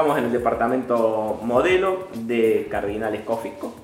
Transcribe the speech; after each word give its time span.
Estamos 0.00 0.18
en 0.18 0.24
el 0.24 0.32
departamento 0.32 1.40
modelo 1.42 2.08
de 2.14 2.68
Cardinales 2.70 3.20
Cófico, 3.20 3.74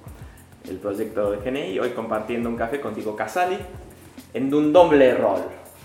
el 0.66 0.78
proyecto 0.78 1.32
de 1.32 1.50
GNI, 1.50 1.78
hoy 1.78 1.90
compartiendo 1.90 2.48
un 2.48 2.56
café 2.56 2.80
contigo 2.80 3.14
Casali, 3.14 3.58
en 4.32 4.54
un 4.54 4.72
doble 4.72 5.14
rol. 5.14 5.42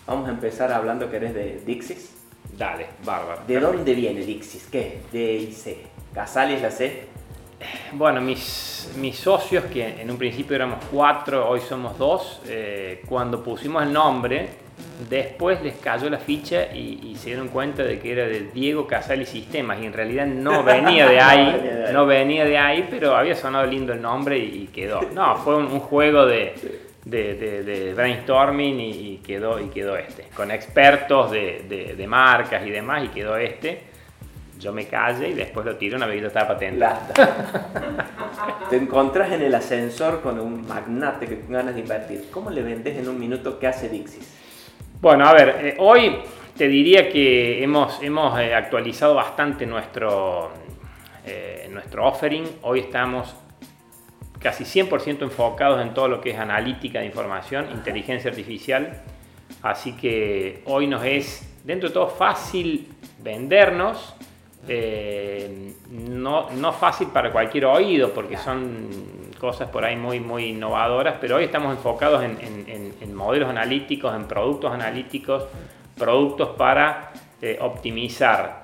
Vamos 0.08 0.30
a 0.30 0.32
empezar 0.32 0.72
hablando 0.72 1.12
que 1.12 1.18
eres 1.18 1.34
de 1.34 1.62
Dixis. 1.66 2.16
Dale, 2.58 2.88
bárbaro. 3.04 3.42
¿De 3.46 3.60
dónde 3.60 3.94
viene 3.94 4.22
Dixis? 4.22 4.68
¿Qué? 4.72 5.02
D 5.12 5.34
y 5.34 5.52
C. 5.52 5.80
Casali 6.14 6.54
es 6.54 6.62
la 6.62 6.72
C. 6.72 7.08
Bueno, 7.92 8.22
mis, 8.22 8.90
mis 9.00 9.18
socios, 9.18 9.66
que 9.66 10.02
en 10.02 10.10
un 10.10 10.18
principio 10.18 10.56
éramos 10.56 10.80
cuatro, 10.90 11.50
hoy 11.50 11.60
somos 11.60 11.98
dos, 11.98 12.42
eh, 12.48 13.04
cuando 13.06 13.44
pusimos 13.44 13.84
el 13.84 13.92
nombre, 13.92 14.48
después 15.10 15.62
les 15.62 15.76
cayó 15.76 16.10
la 16.10 16.20
ficha 16.20 16.74
y, 16.74 17.16
se 17.16 17.28
dieron 17.28 17.50
cuenta 17.50 17.84
de 17.84 18.00
que 18.00 18.12
era 18.12 18.26
de 18.26 18.50
Diego 18.54 18.88
Casali 18.88 19.26
Sistemas 19.26 19.80
y 19.82 19.86
en 19.86 19.94
realidad 19.94 20.26
no 20.26 20.64
venía 20.66 21.08
de 21.08 21.20
ahí, 21.20 21.90
no 21.94 22.06
venía 22.06 22.46
de 22.46 22.58
ahí, 22.58 22.88
pero 22.90 23.16
había 23.16 23.36
sonado 23.36 23.66
lindo 23.66 23.94
el 23.94 24.02
nombre 24.02 24.38
y, 24.38 24.68
quedó. 24.74 25.02
No, 25.14 25.36
fue 25.38 25.56
un, 25.58 25.80
juego 25.80 26.26
de, 26.26 26.54
de, 27.06 27.94
brainstorming 27.96 28.80
y, 28.80 29.18
quedó, 29.18 29.60
y 29.60 29.68
quedó 29.70 29.96
este, 29.98 30.28
con 30.36 30.52
expertos 30.52 31.32
de, 31.32 32.06
marcas 32.08 32.66
y 32.66 32.72
demás 32.72 33.06
y 33.06 33.08
quedó 33.10 33.38
este 33.38 33.92
yo 34.62 34.72
me 34.72 34.86
calle 34.86 35.30
y 35.30 35.34
después 35.34 35.66
lo 35.66 35.76
tiro, 35.76 35.98
una 35.98 36.06
bebida 36.06 36.28
está 36.28 36.48
patente. 36.48 36.86
Te 38.70 38.78
encontrás 38.78 39.32
en 39.32 39.42
el 39.42 39.56
ascensor 39.56 40.22
con 40.22 40.40
un 40.40 40.68
magnate 40.68 41.26
que 41.26 41.44
ganas 41.50 41.74
de 41.74 41.82
invertir. 41.82 42.28
¿Cómo 42.32 42.52
le 42.52 42.62
vendes 42.62 42.96
en 42.96 43.10
un 43.10 43.20
minuto 43.20 43.58
qué 43.58 43.66
hace 43.66 43.90
Dixis? 43.90 44.41
Bueno, 45.02 45.26
a 45.26 45.34
ver, 45.34 45.50
eh, 45.66 45.76
hoy 45.80 46.18
te 46.56 46.68
diría 46.68 47.10
que 47.10 47.64
hemos, 47.64 48.04
hemos 48.04 48.40
eh, 48.40 48.54
actualizado 48.54 49.16
bastante 49.16 49.66
nuestro, 49.66 50.52
eh, 51.26 51.68
nuestro 51.72 52.06
offering. 52.06 52.48
Hoy 52.62 52.82
estamos 52.82 53.36
casi 54.38 54.64
100% 54.64 55.24
enfocados 55.24 55.82
en 55.82 55.96
todo 55.96 56.08
lo 56.08 56.22
que 56.22 56.30
es 56.30 56.38
analítica 56.38 57.00
de 57.00 57.08
información, 57.08 57.72
inteligencia 57.74 58.30
artificial. 58.30 59.02
Así 59.64 59.94
que 59.94 60.62
hoy 60.66 60.86
nos 60.86 61.04
es, 61.04 61.52
dentro 61.64 61.90
de 61.90 61.94
todo, 61.96 62.08
fácil 62.08 62.88
vendernos 63.24 64.14
eh, 64.68 65.74
no, 65.90 66.52
no, 66.52 66.74
fácil 66.74 67.08
para 67.08 67.32
cualquier 67.32 67.66
oído 67.66 68.14
porque 68.14 68.38
son 68.38 68.88
cosas 69.42 69.70
por 69.70 69.84
ahí 69.84 69.96
muy, 69.96 70.20
muy 70.20 70.50
innovadoras, 70.50 71.16
pero 71.20 71.38
hoy 71.38 71.46
estamos 71.46 71.76
enfocados 71.76 72.24
en, 72.24 73.16
modelos 73.16 73.50
analíticos, 73.50 74.16
en 74.16 74.26
productos 74.26 74.72
analíticos, 74.72 75.48
productos 75.98 76.50
para 76.50 77.12
eh, 77.42 77.58
optimizar 77.60 78.62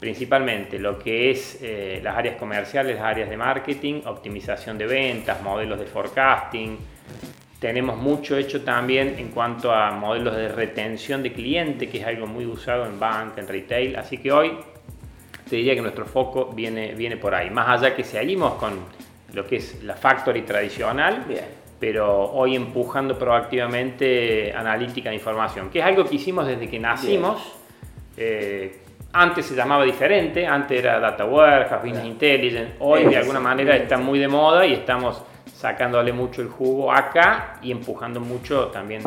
principalmente 0.00 0.78
lo 0.78 0.98
que 0.98 1.30
es 1.30 1.58
eh, 1.60 2.00
las 2.02 2.16
áreas 2.16 2.36
comerciales, 2.36 2.96
las 2.96 3.04
áreas 3.04 3.28
de 3.28 3.36
marketing, 3.36 4.00
optimización 4.06 4.78
de 4.78 4.86
ventas, 4.86 5.42
modelos 5.42 5.78
de 5.78 5.84
forecasting. 5.84 6.78
Tenemos 7.60 7.98
mucho 7.98 8.38
hecho 8.38 8.62
también 8.62 9.16
en 9.18 9.28
cuanto 9.28 9.70
a 9.74 9.90
modelos 9.90 10.34
de 10.36 10.48
retención 10.48 11.22
de 11.22 11.34
cliente, 11.34 11.90
que 11.90 11.98
es 11.98 12.06
algo 12.06 12.26
muy 12.26 12.46
usado 12.46 12.86
en 12.86 12.98
banca, 12.98 13.42
en 13.42 13.48
retail. 13.48 13.96
Así 13.96 14.16
que 14.16 14.32
hoy 14.32 14.52
te 15.50 15.56
diría 15.56 15.74
que 15.74 15.82
nuestro 15.82 16.06
foco 16.06 16.46
viene, 16.46 16.94
viene 16.94 17.18
por 17.18 17.34
ahí. 17.34 17.50
Más 17.50 17.68
allá 17.68 17.94
que 17.94 18.04
seguimos 18.04 18.54
con 18.54 18.78
lo 19.32 19.46
que 19.46 19.56
es 19.56 19.82
la 19.82 19.94
factory 19.94 20.42
tradicional, 20.42 21.24
pero 21.78 22.30
hoy 22.32 22.56
empujando 22.56 23.18
proactivamente 23.18 24.52
analítica 24.52 25.10
de 25.10 25.16
información, 25.16 25.70
que 25.70 25.80
es 25.80 25.84
algo 25.84 26.04
que 26.04 26.16
hicimos 26.16 26.46
desde 26.46 26.68
que 26.68 26.78
nacimos. 26.78 27.54
Eh, 28.16 28.82
antes 29.12 29.46
se 29.46 29.54
llamaba 29.54 29.84
diferente, 29.84 30.46
antes 30.46 30.78
era 30.78 31.00
Data 31.00 31.24
Warehouse, 31.24 31.82
Business 31.82 32.04
Intelligence, 32.04 32.74
hoy 32.80 33.04
de 33.04 33.16
alguna 33.16 33.40
manera 33.40 33.74
está 33.76 33.96
muy 33.96 34.18
de 34.18 34.28
moda 34.28 34.66
y 34.66 34.74
estamos 34.74 35.22
sacándole 35.54 36.12
mucho 36.12 36.42
el 36.42 36.48
jugo 36.48 36.92
acá 36.92 37.58
y 37.62 37.72
empujando 37.72 38.20
mucho 38.20 38.66
también 38.66 39.02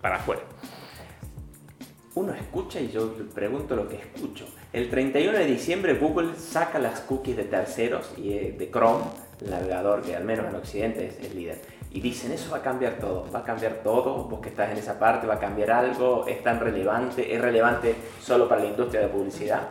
para 0.00 0.16
afuera. 0.16 0.42
Uno 2.14 2.32
escucha 2.34 2.80
y 2.80 2.90
yo 2.90 3.12
pregunto 3.34 3.74
lo 3.74 3.88
que 3.88 3.96
escucho. 3.96 4.46
El 4.72 4.88
31 4.90 5.38
de 5.38 5.46
diciembre 5.46 5.94
Google 5.94 6.34
saca 6.36 6.78
las 6.78 7.00
cookies 7.00 7.36
de 7.36 7.44
terceros 7.44 8.12
y 8.16 8.32
eh, 8.32 8.54
de 8.56 8.70
Chrome, 8.70 9.04
navegador 9.48 10.02
que 10.02 10.16
al 10.16 10.24
menos 10.24 10.46
en 10.46 10.54
Occidente 10.56 11.06
es 11.06 11.34
líder. 11.34 11.60
Y 11.90 12.00
dicen, 12.00 12.32
eso 12.32 12.50
va 12.50 12.58
a 12.58 12.62
cambiar 12.62 12.94
todo, 12.94 13.26
va 13.32 13.40
a 13.40 13.44
cambiar 13.44 13.74
todo, 13.84 14.24
vos 14.24 14.40
que 14.40 14.48
estás 14.48 14.72
en 14.72 14.78
esa 14.78 14.98
parte, 14.98 15.26
va 15.26 15.34
a 15.34 15.38
cambiar 15.38 15.70
algo, 15.70 16.26
es 16.26 16.42
tan 16.42 16.58
relevante, 16.58 17.32
es 17.32 17.40
relevante 17.40 17.94
solo 18.20 18.48
para 18.48 18.62
la 18.62 18.68
industria 18.68 19.02
de 19.02 19.08
publicidad. 19.08 19.62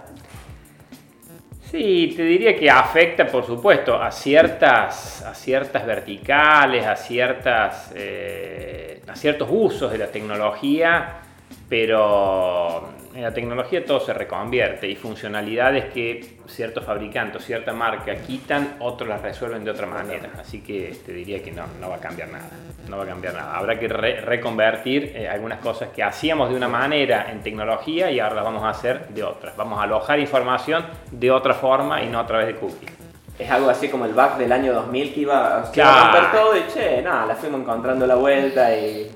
Sí, 1.70 2.14
te 2.16 2.24
diría 2.24 2.56
que 2.56 2.70
afecta, 2.70 3.28
por 3.28 3.46
supuesto, 3.46 3.96
a 3.96 4.12
ciertas, 4.12 5.24
a 5.24 5.34
ciertas 5.34 5.86
verticales, 5.86 6.86
a, 6.86 6.96
ciertas, 6.96 7.92
eh, 7.96 9.02
a 9.08 9.16
ciertos 9.16 9.50
usos 9.52 9.92
de 9.92 9.98
la 9.98 10.08
tecnología 10.08 11.20
pero 11.70 12.90
en 13.16 13.22
la 13.22 13.34
tecnología 13.34 13.86
todo 13.86 14.00
se 14.00 14.14
reconvierte 14.14 14.88
y 14.88 14.96
funcionalidades 14.96 15.86
que 15.94 16.38
ciertos 16.48 16.84
fabricantes 16.84 17.46
cierta 17.46 17.74
marca 17.74 18.16
quitan, 18.16 18.76
otros 18.80 19.08
las 19.08 19.22
resuelven 19.22 19.64
de 19.64 19.72
otra 19.72 19.86
manera. 19.86 20.30
Así 20.40 20.62
que 20.62 20.96
te 21.06 21.14
diría 21.14 21.42
que 21.44 21.52
no, 21.52 21.64
no 21.80 21.90
va 21.90 21.98
a 21.98 22.00
cambiar 22.00 22.30
nada. 22.30 22.50
No 22.90 22.98
va 22.98 23.04
a 23.04 23.08
cambiar 23.08 23.36
nada. 23.36 23.56
Habrá 23.56 23.80
que 23.80 23.88
reconvertir 23.88 25.14
eh, 25.16 25.28
algunas 25.28 25.60
cosas 25.60 25.90
que 25.90 26.04
hacíamos 26.04 26.50
de 26.50 26.56
una 26.56 26.68
manera 26.68 27.32
en 27.32 27.42
tecnología 27.42 28.10
y 28.12 28.20
ahora 28.20 28.36
las 28.36 28.44
vamos 28.44 28.64
a 28.64 28.70
hacer 28.70 29.08
de 29.10 29.24
otras. 29.24 29.56
Vamos 29.56 29.80
a 29.80 29.84
alojar 29.84 30.20
información 30.20 30.86
de 31.12 31.32
otra 31.32 31.54
forma 31.54 32.02
y 32.02 32.10
no 32.10 32.20
a 32.20 32.26
través 32.26 32.48
de 32.48 32.56
cookies. 32.56 32.92
Es 33.38 33.50
algo 33.50 33.70
así 33.70 33.90
como 33.90 34.06
el 34.06 34.14
bug 34.14 34.38
del 34.38 34.52
año 34.52 34.74
2000 34.74 35.14
que 35.14 35.20
iba, 35.22 35.58
a 35.58 35.62
romper 35.64 36.32
todo 36.32 36.56
y 36.56 36.68
che, 36.72 37.02
nada, 37.02 37.26
la 37.26 37.36
fuimos 37.36 37.62
encontrando 37.62 38.06
la 38.06 38.16
vuelta 38.16 38.76
y 38.76 39.10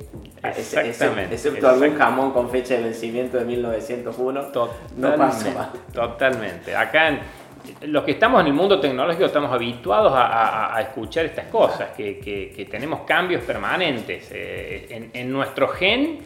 Exactamente. 0.56 1.36
Excepto 1.36 1.70
algún 1.70 1.96
jamón 1.96 2.32
con 2.32 2.50
fecha 2.50 2.76
de 2.76 2.84
vencimiento 2.84 3.38
de 3.38 3.46
1901. 3.46 4.42
no 4.98 5.16
pasa 5.16 5.72
Totalmente. 5.94 6.76
Acá 6.76 7.10
en, 7.10 7.20
los 7.82 8.04
que 8.04 8.12
estamos 8.12 8.42
en 8.42 8.48
el 8.48 8.54
mundo 8.54 8.80
tecnológico 8.80 9.26
estamos 9.26 9.52
habituados 9.52 10.14
a, 10.16 10.78
escuchar 10.82 11.26
estas 11.26 11.48
cosas, 11.48 11.90
que, 11.96 12.68
tenemos 12.70 13.02
cambios 13.02 13.44
permanentes. 13.44 14.30
Eh, 14.32 15.10
en, 15.14 15.32
nuestro 15.32 15.68
gen 15.70 16.20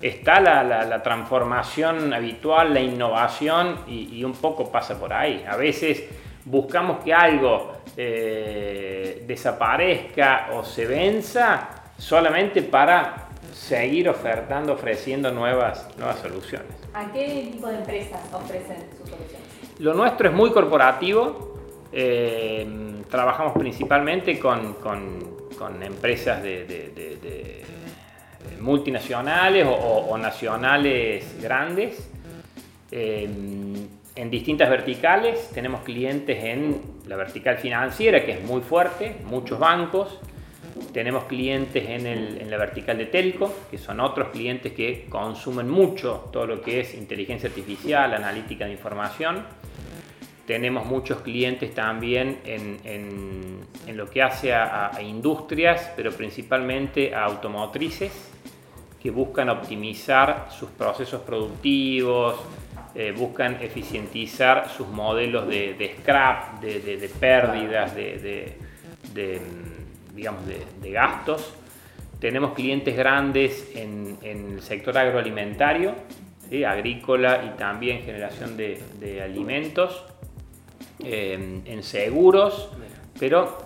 está 0.00 0.40
la, 0.40 1.02
transformación 1.02 2.12
habitual, 2.12 2.74
la 2.74 2.80
innovación 2.80 3.80
y, 3.86 4.22
un 4.24 4.34
poco 4.34 4.70
pasa 4.70 4.98
por 4.98 5.12
ahí. 5.12 5.44
A 5.48 5.56
veces 5.56 6.04
buscamos 6.44 7.04
que 7.04 7.12
algo 7.12 7.78
eh, 7.96 9.24
desaparezca 9.26 10.48
o 10.54 10.64
se 10.64 10.86
venza 10.86 11.68
solamente 11.96 12.62
para 12.62 13.27
seguir 13.58 14.08
ofertando, 14.08 14.74
ofreciendo 14.74 15.32
nuevas, 15.32 15.88
nuevas 15.98 16.20
soluciones. 16.20 16.68
¿A 16.94 17.12
qué 17.12 17.50
tipo 17.52 17.66
de 17.66 17.78
empresas 17.78 18.20
ofrecen 18.32 18.76
sus 18.96 19.10
soluciones? 19.10 19.46
Lo 19.80 19.94
nuestro 19.94 20.28
es 20.28 20.34
muy 20.34 20.50
corporativo. 20.50 21.56
Eh, 21.92 22.66
trabajamos 23.10 23.54
principalmente 23.58 24.38
con, 24.38 24.74
con, 24.74 25.82
empresas 25.82 26.42
de, 26.42 27.64
multinacionales 28.60 29.66
o, 29.68 30.16
nacionales 30.16 31.40
grandes. 31.42 32.08
Eh, 32.90 33.28
en 34.14 34.30
distintas 34.30 34.70
verticales 34.70 35.50
tenemos 35.50 35.82
clientes 35.82 36.42
en 36.42 36.80
la 37.06 37.16
vertical 37.16 37.58
financiera, 37.58 38.24
que 38.24 38.32
es 38.32 38.44
muy 38.44 38.62
fuerte, 38.62 39.16
muchos 39.24 39.58
bancos, 39.58 40.18
tenemos 40.92 41.24
clientes 41.24 41.84
en, 41.88 42.50
la 42.50 42.56
vertical 42.56 42.98
de 42.98 43.06
telco, 43.06 43.54
que 43.70 43.78
son 43.78 44.00
otros 44.00 44.28
clientes 44.28 44.72
que 44.72 45.06
consumen 45.08 45.68
mucho 45.68 46.28
todo 46.32 46.46
lo 46.46 46.62
que 46.62 46.80
es 46.80 46.94
inteligencia 46.94 47.48
artificial, 47.48 48.14
analítica 48.14 48.64
de 48.64 48.72
información. 48.72 49.44
Tenemos 50.46 50.86
muchos 50.86 51.20
clientes 51.20 51.74
también 51.74 52.38
en, 52.44 53.96
lo 53.96 54.08
que 54.08 54.22
hace 54.22 54.54
a, 54.54 54.92
industrias, 55.02 55.90
pero 55.94 56.10
principalmente 56.12 57.14
a 57.14 57.24
automotrices, 57.24 58.30
que 59.00 59.10
buscan 59.10 59.50
optimizar 59.50 60.48
sus 60.50 60.70
procesos 60.70 61.20
productivos, 61.20 62.40
eh, 62.94 63.14
buscan 63.16 63.62
eficientizar 63.62 64.68
sus 64.70 64.88
modelos 64.88 65.46
de, 65.46 65.96
scrap, 66.00 66.60
de, 66.60 67.10
pérdidas, 67.20 67.94
de 67.94 68.56
digamos, 70.18 70.42
de, 70.46 70.90
gastos. 70.90 71.54
Tenemos 72.18 72.52
clientes 72.52 72.96
grandes 72.96 73.70
en, 73.74 74.18
el 74.22 74.60
sector 74.60 74.98
agroalimentario, 74.98 75.94
agrícola 76.66 77.44
y 77.44 77.56
también 77.56 78.02
generación 78.02 78.56
de, 78.56 79.22
alimentos, 79.22 80.04
eh, 81.04 81.62
en 81.64 81.82
seguros, 81.82 82.70
pero 83.18 83.58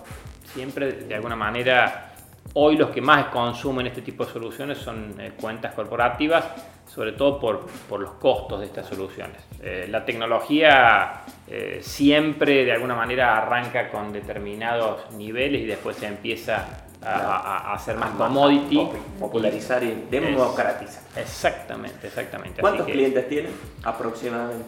siempre 0.53 0.91
de 0.91 1.15
alguna 1.15 1.35
manera 1.35 2.13
hoy 2.53 2.77
los 2.77 2.91
que 2.91 3.01
más 3.01 3.25
consumen 3.25 3.87
este 3.87 4.01
tipo 4.01 4.25
de 4.25 4.31
soluciones 4.31 4.77
son 4.77 5.15
eh, 5.19 5.31
cuentas 5.39 5.73
corporativas, 5.73 6.45
sobre 6.93 7.13
todo 7.13 7.39
por, 7.39 7.65
por 7.89 7.99
los 7.99 8.11
costos 8.11 8.59
de 8.59 8.67
estas 8.67 8.85
soluciones. 8.85 9.37
Eh, 9.61 9.87
la 9.89 10.05
tecnología 10.05 11.21
eh, 11.47 11.79
siempre 11.81 12.65
de 12.65 12.71
alguna 12.71 12.93
manera 12.93 13.37
arranca 13.37 13.89
con 13.89 14.13
determinados 14.13 15.11
niveles 15.15 15.61
y 15.61 15.65
después 15.65 15.97
se 15.97 16.05
empieza 16.05 16.83
a, 17.01 17.73
hacer 17.73 17.97
más 17.97 18.11
commodity. 18.11 18.87
Popularizar 19.19 19.83
y 19.83 20.05
democratizar. 20.09 21.01
Exactamente, 21.17 22.07
exactamente. 22.07 22.61
¿Cuántos 22.61 22.85
clientes 22.85 23.27
tienen 23.27 23.51
aproximadamente? 23.83 24.65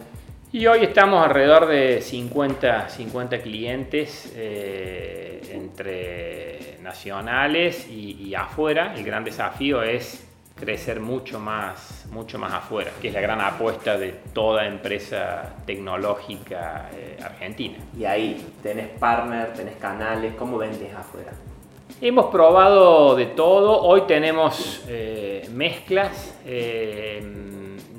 Y 0.52 0.66
hoy 0.66 0.80
estamos 0.82 1.24
alrededor 1.24 1.66
de 1.66 2.00
50, 2.00 2.88
50 2.88 3.40
clientes 3.40 4.32
eh, 4.34 5.42
entre 5.52 6.78
nacionales 6.82 7.86
y, 7.88 8.12
y, 8.12 8.34
afuera. 8.34 8.94
El 8.96 9.04
gran 9.04 9.22
desafío 9.22 9.82
es 9.82 10.25
crecer 10.56 11.00
mucho 11.00 11.38
más, 11.38 12.06
mucho 12.10 12.38
más 12.38 12.52
afuera, 12.52 12.90
que 13.00 13.08
es 13.08 13.14
la 13.14 13.20
gran 13.20 13.40
apuesta 13.40 13.98
de 13.98 14.12
toda 14.32 14.66
empresa 14.66 15.54
tecnológica 15.66 16.90
eh, 16.94 17.18
argentina. 17.22 17.76
Y 17.96 18.04
ahí 18.04 18.54
tenés 18.62 18.88
partner, 18.98 19.52
tenés 19.52 19.76
canales, 19.76 20.34
¿cómo 20.36 20.56
vendes 20.56 20.92
afuera? 20.94 21.32
Hemos 22.00 22.26
probado 22.26 23.14
de 23.14 23.26
todo, 23.26 23.82
hoy 23.82 24.02
tenemos 24.08 24.82
eh, 24.88 25.48
mezclas, 25.52 26.34
eh, 26.44 27.22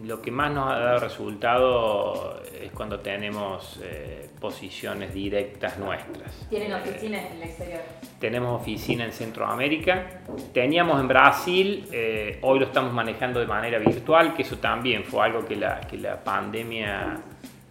lo 0.07 0.21
que 0.21 0.31
más 0.31 0.51
nos 0.51 0.71
ha 0.71 0.79
dado 0.79 0.99
resultado 0.99 2.41
es 2.61 2.71
cuando 2.71 3.01
tenemos 3.01 3.79
eh, 3.83 4.29
posiciones 4.39 5.13
directas 5.13 5.77
nuestras. 5.77 6.47
¿Tienen 6.49 6.73
oficinas 6.73 7.25
en 7.25 7.37
el 7.37 7.43
exterior? 7.43 7.81
Tenemos 8.17 8.61
oficina 8.61 9.03
en 9.03 9.11
Centroamérica, 9.11 10.21
teníamos 10.53 11.01
en 11.01 11.07
Brasil, 11.09 11.87
eh, 11.91 12.39
hoy 12.41 12.59
lo 12.59 12.67
estamos 12.67 12.93
manejando 12.93 13.41
de 13.41 13.47
manera 13.47 13.79
virtual, 13.79 14.33
que 14.33 14.43
eso 14.43 14.57
también 14.57 15.03
fue 15.03 15.25
algo 15.25 15.45
que 15.45 15.57
la, 15.57 15.81
que 15.81 15.97
la 15.97 16.23
pandemia 16.23 17.17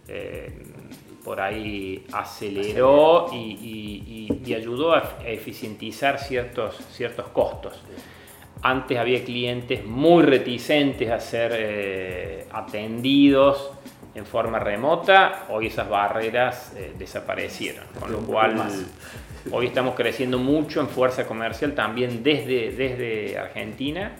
eh, 0.07 0.63
por 1.23 1.41
ahí 1.41 2.05
aceleró 2.13 3.29
y, 3.33 3.35
y, 3.35 4.41
y, 4.45 4.53
ayudó 4.53 4.93
a 4.93 5.17
eficientizar 5.25 6.19
ciertos, 6.19 6.77
ciertos 6.91 7.27
costos. 7.29 7.81
Antes 8.61 8.97
había 8.97 9.23
clientes 9.23 9.85
muy 9.85 10.23
reticentes 10.23 11.09
a 11.11 11.19
ser 11.19 11.51
eh, 11.55 12.47
atendidos 12.51 13.71
en 14.15 14.25
forma 14.25 14.57
remota, 14.57 15.45
hoy 15.49 15.67
esas 15.67 15.87
barreras 15.87 16.73
eh, 16.75 16.93
desaparecieron, 16.97 17.85
con 17.99 18.11
lo 18.11 18.19
cual 18.19 18.55
hoy 19.51 19.67
estamos 19.67 19.93
creciendo 19.93 20.39
mucho 20.39 20.81
en 20.81 20.87
fuerza 20.87 21.27
comercial 21.27 21.75
también 21.75 22.23
desde, 22.23 22.71
desde 22.71 23.37
Argentina, 23.37 24.13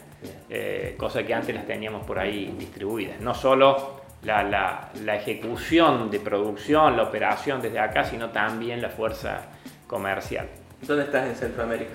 eh, 0.50 0.94
cosa 0.98 1.24
que 1.24 1.34
antes 1.34 1.56
las 1.56 1.66
teníamos 1.66 2.06
por 2.06 2.20
ahí 2.20 2.54
distribuidas. 2.60 3.20
No 3.22 3.34
solo 3.34 4.02
la, 4.22 4.44
la, 4.44 4.92
la, 5.04 5.16
ejecución 5.16 6.12
de 6.12 6.20
producción, 6.20 6.96
la 6.96 7.04
operación 7.04 7.60
desde 7.60 7.80
acá, 7.80 8.04
sino 8.04 8.30
también 8.30 8.82
la 8.82 8.90
fuerza 8.90 9.48
comercial. 9.88 10.48
¿Dónde 10.82 11.06
estás 11.06 11.28
en 11.28 11.36
Centroamérica? 11.36 11.94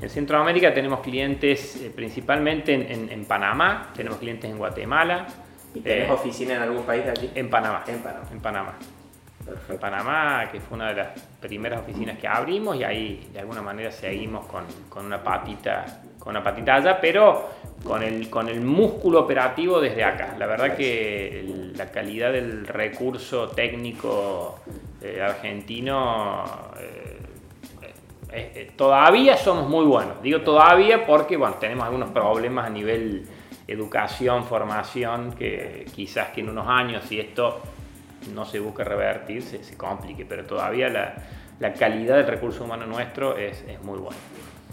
En 0.00 0.10
Centroamérica 0.10 0.74
tenemos 0.74 1.00
clientes 1.00 1.76
eh, 1.76 1.90
principalmente 1.94 2.74
en, 2.74 2.82
en, 2.90 3.10
en, 3.10 3.24
Panamá, 3.24 3.92
tenemos 3.94 4.18
clientes 4.18 4.50
en 4.50 4.58
Guatemala. 4.58 5.26
¿Y 5.74 5.80
tenés 5.80 6.08
eh, 6.08 6.12
oficina 6.12 6.54
en 6.54 6.62
algún 6.62 6.82
país 6.84 7.04
de 7.04 7.10
allí? 7.10 7.30
En 7.34 7.48
Panamá. 7.48 7.84
En 7.86 8.00
Panamá. 8.00 8.26
En 8.30 8.40
Panamá. 8.40 8.74
En 9.68 9.78
Panamá, 9.78 10.48
que 10.50 10.60
fue 10.60 10.76
una 10.76 10.88
de 10.88 10.94
las 10.94 11.08
primeras 11.40 11.80
oficinas 11.80 12.18
que 12.18 12.26
abrimos 12.26 12.76
y 12.76 12.84
ahí 12.84 13.28
de 13.32 13.40
alguna 13.40 13.62
manera 13.62 13.92
seguimos 13.92 14.46
con, 14.46 14.64
con 14.88 15.06
una 15.06 15.22
patita 15.22 15.86
con 16.26 16.34
una 16.34 16.42
patita 16.42 16.74
allá, 16.74 17.00
pero 17.00 17.50
con 17.84 18.02
el, 18.02 18.28
con 18.28 18.48
el 18.48 18.60
músculo 18.60 19.20
operativo 19.20 19.80
desde 19.80 20.02
acá. 20.02 20.34
La 20.36 20.46
verdad 20.46 20.76
que 20.76 21.38
el, 21.38 21.76
la 21.76 21.92
calidad 21.92 22.32
del 22.32 22.66
recurso 22.66 23.46
técnico 23.50 24.58
eh, 25.00 25.22
argentino 25.22 26.44
eh, 28.32 28.52
eh, 28.54 28.70
todavía 28.76 29.36
somos 29.36 29.68
muy 29.68 29.84
buenos. 29.84 30.22
Digo 30.22 30.40
todavía 30.40 31.06
porque 31.06 31.36
bueno, 31.36 31.56
tenemos 31.60 31.84
algunos 31.84 32.10
problemas 32.10 32.66
a 32.66 32.70
nivel 32.70 33.26
educación, 33.66 34.44
formación, 34.44 35.32
que 35.32 35.86
quizás 35.94 36.28
que 36.28 36.40
en 36.40 36.50
unos 36.50 36.66
años, 36.68 37.04
si 37.04 37.18
esto 37.18 37.60
no 38.34 38.44
se 38.44 38.60
busca 38.60 38.84
revertir, 38.84 39.42
se, 39.42 39.62
se 39.64 39.76
complique, 39.76 40.24
pero 40.24 40.44
todavía 40.44 40.88
la, 40.88 41.14
la, 41.58 41.72
calidad 41.72 42.16
del 42.16 42.26
recurso 42.26 42.64
humano 42.64 42.86
nuestro 42.86 43.36
es, 43.36 43.64
es 43.68 43.82
muy 43.82 43.98
buena. 43.98 44.16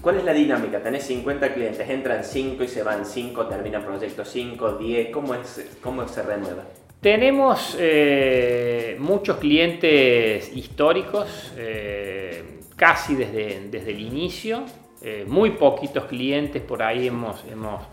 ¿Cuál 0.02 0.18
es 0.18 0.24
la 0.26 0.34
dinámica? 0.34 0.82
Tenés 0.82 1.06
50 1.06 1.54
clientes, 1.54 1.90
entran 1.90 2.24
5 2.24 2.64
y 2.64 2.68
se 2.68 2.84
van 2.84 3.06
5, 3.06 3.46
terminan 3.48 3.84
proyecto 3.84 4.26
5, 4.26 4.74
10, 4.74 5.10
¿cómo, 5.12 5.34
es, 5.34 5.78
cómo 5.82 6.08
se 6.08 6.22
renueva? 6.22 6.64
Tenemos 7.00 7.76
eh, 7.80 8.96
muchos 9.00 9.38
clientes 9.38 10.56
históricos, 10.56 11.54
eh, 11.58 12.60
casi 12.75 13.16
desde, 13.16 13.68
desde 13.70 13.92
el 13.92 14.00
inicio, 14.00 14.66
eh, 15.02 15.25
muy 15.28 15.52
poquitos 15.52 16.06
clientes 16.06 16.62
por 16.62 16.81
ahí 16.81 17.08
hemos, 17.08 17.44
hemos 17.46 17.84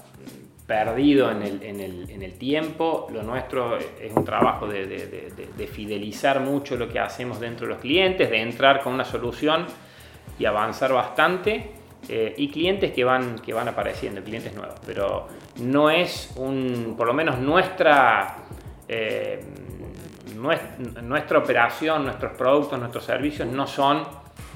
perdido 0.66 1.30
en 1.32 1.42
el, 1.42 1.62
en, 1.62 1.80
el, 1.80 2.10
en 2.10 2.22
el, 2.22 2.34
tiempo. 2.34 3.08
Lo 3.12 3.24
nuestro 3.24 3.76
es 3.76 4.12
un 4.14 4.24
trabajo 4.24 4.68
de, 4.68 4.86
de, 4.86 5.06
de, 5.06 5.48
de, 5.56 5.66
fidelizar 5.66 6.38
mucho 6.38 6.76
lo 6.76 6.88
que 6.88 7.00
hacemos 7.00 7.40
dentro 7.40 7.66
de 7.66 7.72
los 7.72 7.82
clientes, 7.82 8.30
de 8.30 8.40
entrar 8.40 8.80
con 8.80 8.94
una 8.94 9.04
solución 9.04 9.66
y 10.38 10.44
avanzar 10.44 10.92
bastante. 10.92 11.72
Eh, 12.08 12.34
y 12.38 12.48
clientes 12.48 12.92
que 12.92 13.04
van, 13.04 13.38
que 13.40 13.52
van 13.52 13.68
apareciendo, 13.68 14.22
clientes 14.22 14.54
nuevos. 14.54 14.78
Pero 14.86 15.28
no 15.56 15.90
es 15.90 16.32
un, 16.36 16.94
por 16.96 17.06
lo 17.06 17.12
menos 17.12 17.38
nuestra, 17.38 18.36
eh, 18.88 19.44
nuestra 21.02 21.38
operación, 21.38 22.04
nuestros 22.04 22.32
productos, 22.32 22.78
nuestros 22.78 23.04
servicios 23.04 23.48
no 23.48 23.66
son 23.66 24.02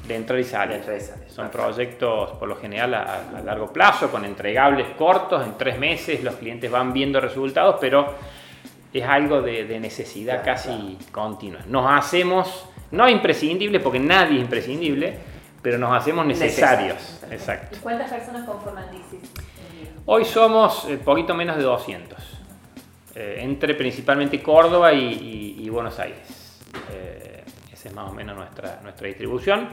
de 0.07 0.17
entrar 0.17 0.39
y 0.39 0.45
salir. 0.45 0.77
Entrar 0.77 0.97
y 0.97 1.01
salir. 1.01 1.31
Son 1.31 1.49
proyectos 1.51 2.31
por 2.33 2.49
lo 2.49 2.57
general 2.57 2.95
a, 2.95 3.39
a, 3.39 3.41
largo 3.43 3.73
plazo, 3.73 4.11
con 4.11 4.25
entregables 4.25 4.89
cortos, 4.97 5.45
en 5.45 5.57
tres 5.57 5.79
meses 5.79 6.23
los 6.23 6.35
clientes 6.37 6.71
van 6.71 6.93
viendo 6.93 7.21
resultados, 7.21 7.77
pero 7.81 8.15
es 8.93 9.05
algo 9.05 9.43
de, 9.43 9.65
de 9.65 9.81
necesidad 9.81 10.43
claro, 10.43 10.57
casi 10.57 10.69
claro. 10.71 11.13
continua. 11.13 11.61
Nos 11.67 11.91
hacemos, 11.91 12.69
no 12.93 13.09
imprescindibles, 13.09 13.83
porque 13.83 13.99
nadie 13.99 14.37
es 14.37 14.43
imprescindible, 14.43 15.19
pero 15.63 15.79
nos 15.79 15.97
hacemos 15.97 16.25
necesarios. 16.27 16.95
Necesarios. 16.97 17.33
Exacto. 17.33 17.79
¿Cuántas 17.83 18.11
personas 18.11 18.47
conforman 18.47 18.85
DICIS? 18.91 19.31
Hoy 20.07 20.25
somos 20.27 20.85
eh, 20.89 20.99
poquito 21.03 21.35
menos 21.35 21.57
de 21.57 21.63
200, 21.63 22.19
eh, 23.15 23.39
entre 23.41 23.75
principalmente 23.75 24.43
Córdoba 24.43 24.93
y, 24.93 25.57
y, 25.59 25.65
y 25.65 25.69
Buenos 25.71 25.99
Aires. 25.99 26.61
Eh, 26.93 27.43
esa 27.73 27.89
es 27.89 27.95
más 27.95 28.11
o 28.11 28.13
menos 28.13 28.37
nuestra, 28.37 28.81
nuestra 28.83 29.09
distribución. 29.09 29.71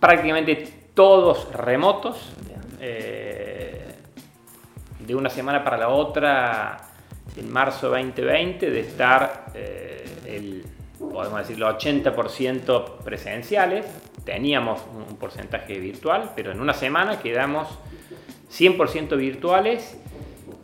Prácticamente 0.00 0.68
todos 0.94 1.52
remotos. 1.52 2.32
Eh, 2.80 3.68
de 5.08 5.14
una 5.14 5.30
semana 5.30 5.64
para 5.64 5.78
la 5.78 5.88
otra, 5.88 6.76
en 7.34 7.50
marzo 7.50 7.88
2020, 7.88 8.70
de 8.70 8.80
estar 8.80 9.46
eh, 9.54 10.04
el, 10.26 10.64
podemos 10.98 11.38
decirlo, 11.38 11.66
80% 11.78 12.98
presenciales. 12.98 13.86
Teníamos 14.24 14.82
un 14.94 15.16
porcentaje 15.16 15.78
virtual, 15.78 16.32
pero 16.36 16.52
en 16.52 16.60
una 16.60 16.74
semana 16.74 17.20
quedamos 17.20 17.68
100% 18.52 19.16
virtuales 19.16 19.98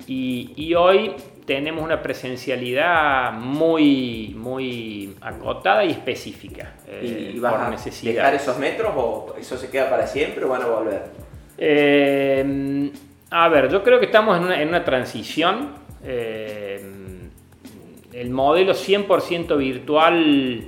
y, 0.07 0.53
y 0.57 0.75
hoy 0.75 1.15
tenemos 1.47 1.83
una 1.83 2.01
presencialidad 2.03 3.33
muy, 3.33 4.35
muy 4.37 5.15
acotada 5.21 5.85
y 5.85 5.91
específica. 5.91 6.73
Eh, 6.89 7.33
¿Y 7.35 7.39
vas 7.39 7.55
a 7.55 7.91
dejar 8.03 8.35
esos 8.35 8.59
metros 8.59 8.93
o 8.97 9.35
eso 9.39 9.57
se 9.57 9.69
queda 9.71 9.91
para 9.91 10.07
siempre 10.07 10.45
o 10.45 10.49
van 10.49 10.63
a 10.63 10.67
volver? 10.67 11.03
Eh, 11.59 12.91
a 13.31 13.49
ver, 13.49 13.69
yo 13.69 13.83
creo 13.83 13.99
que 13.99 14.07
estamos 14.07 14.37
en 14.39 14.45
una, 14.45 14.63
en 14.63 14.69
una 14.69 14.85
transición. 14.85 15.73
Eh, 16.03 16.83
el 18.13 18.31
modelo 18.31 18.73
100% 18.73 19.57
virtual 19.59 20.65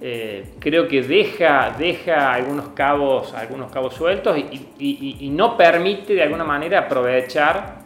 eh, 0.00 0.54
creo 0.58 0.88
que 0.88 1.02
deja, 1.02 1.74
deja 1.78 2.32
algunos, 2.32 2.68
cabos, 2.70 3.34
algunos 3.34 3.70
cabos 3.70 3.94
sueltos 3.94 4.36
y, 4.38 4.68
y, 4.78 5.16
y 5.20 5.28
no 5.28 5.58
permite 5.58 6.14
de 6.14 6.22
alguna 6.22 6.44
manera 6.44 6.80
aprovechar 6.80 7.79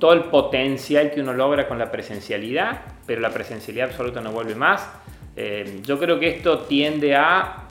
todo 0.00 0.14
el 0.14 0.24
potencial 0.24 1.12
que 1.12 1.20
uno 1.20 1.34
logra 1.34 1.68
con 1.68 1.78
la 1.78 1.92
presencialidad, 1.92 2.80
pero 3.06 3.20
la 3.20 3.30
presencialidad 3.30 3.90
absoluta 3.90 4.20
no 4.20 4.32
vuelve 4.32 4.56
más. 4.56 4.90
Eh, 5.36 5.80
yo 5.84 5.98
creo 5.98 6.18
que 6.18 6.28
esto 6.28 6.60
tiende 6.60 7.14
a, 7.14 7.68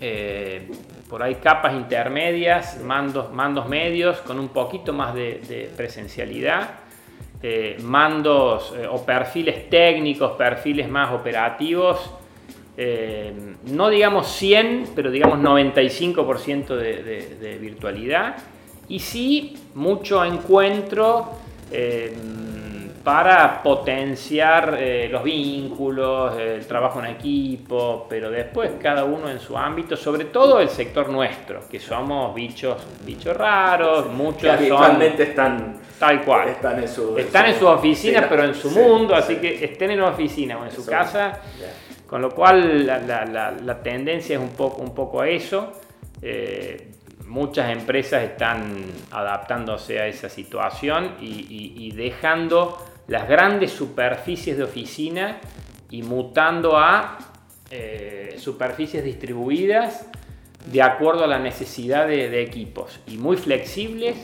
eh, 0.00 0.68
por 1.08 1.22
ahí, 1.22 1.36
capas 1.36 1.74
intermedias, 1.74 2.82
mandos, 2.82 3.32
mandos 3.32 3.68
medios 3.68 4.18
con 4.18 4.38
un 4.38 4.48
poquito 4.48 4.92
más 4.92 5.14
de, 5.14 5.70
presencialidad, 5.76 6.70
eh, 7.40 7.78
mandos 7.82 8.74
o 8.90 9.04
perfiles 9.04 9.70
técnicos, 9.70 10.32
perfiles 10.32 10.88
más 10.88 11.12
operativos. 11.12 12.10
no 13.70 13.88
digamos 13.88 14.26
100, 14.26 14.90
pero 14.96 15.10
digamos 15.10 15.38
95% 15.38 16.74
de, 16.74 17.02
de, 17.04 17.36
de 17.36 17.58
virtualidad 17.58 18.36
y 18.88 18.98
sí 18.98 19.56
mucho 19.74 20.24
encuentro 20.24 21.43
eh, 21.70 22.12
para 23.04 23.62
potenciar 23.62 24.78
eh, 24.80 25.08
los 25.10 25.22
vínculos, 25.22 26.38
el 26.38 26.66
trabajo 26.66 27.00
en 27.00 27.06
equipo, 27.06 28.06
pero 28.08 28.30
después 28.30 28.72
cada 28.80 29.04
uno 29.04 29.28
en 29.28 29.38
su 29.38 29.58
ámbito, 29.58 29.94
sobre 29.94 30.24
todo 30.24 30.58
el 30.58 30.70
sector 30.70 31.10
nuestro, 31.10 31.68
que 31.68 31.78
somos 31.78 32.34
bichos, 32.34 32.78
bichos 33.04 33.36
raros, 33.36 34.10
muchos 34.10 34.50
habitualmente 34.50 35.24
están 35.24 35.80
tal 35.98 36.24
cual. 36.24 36.48
Están 36.48 36.80
en 36.80 36.88
su, 36.88 37.18
están 37.18 37.46
en 37.46 37.58
su 37.58 37.66
oficina, 37.66 38.26
pero 38.26 38.44
en 38.44 38.54
su 38.54 38.70
mundo, 38.70 39.14
así 39.14 39.36
que 39.36 39.62
estén 39.62 39.90
en 39.90 40.00
la 40.00 40.08
oficina 40.08 40.58
o 40.58 40.64
en 40.64 40.70
su 40.70 40.86
casa, 40.86 41.40
con 42.06 42.22
lo 42.22 42.30
cual 42.30 42.86
la, 42.86 43.80
tendencia 43.82 44.36
es 44.36 44.42
un 44.42 44.56
poco, 44.56 44.80
un 44.80 44.94
poco 44.94 45.20
a 45.20 45.28
eso. 45.28 45.72
Eh, 46.22 46.93
muchas 47.26 47.70
empresas 47.70 48.22
están 48.22 48.84
adaptándose 49.10 50.00
a 50.00 50.06
esa 50.06 50.28
situación 50.28 51.16
y 51.20 51.90
dejando 51.92 52.78
las 53.08 53.28
grandes 53.28 53.72
superficies 53.72 54.56
de 54.56 54.64
oficina 54.64 55.38
y 55.90 56.02
mutando 56.02 56.78
a 56.78 57.18
eh, 57.70 58.36
superficies 58.38 59.04
distribuidas 59.04 60.06
de 60.66 60.82
acuerdo 60.82 61.24
a 61.24 61.26
la 61.26 61.38
necesidad 61.38 62.08
de, 62.08 62.42
equipos 62.42 63.00
y 63.06 63.18
muy 63.18 63.36
flexibles, 63.36 64.16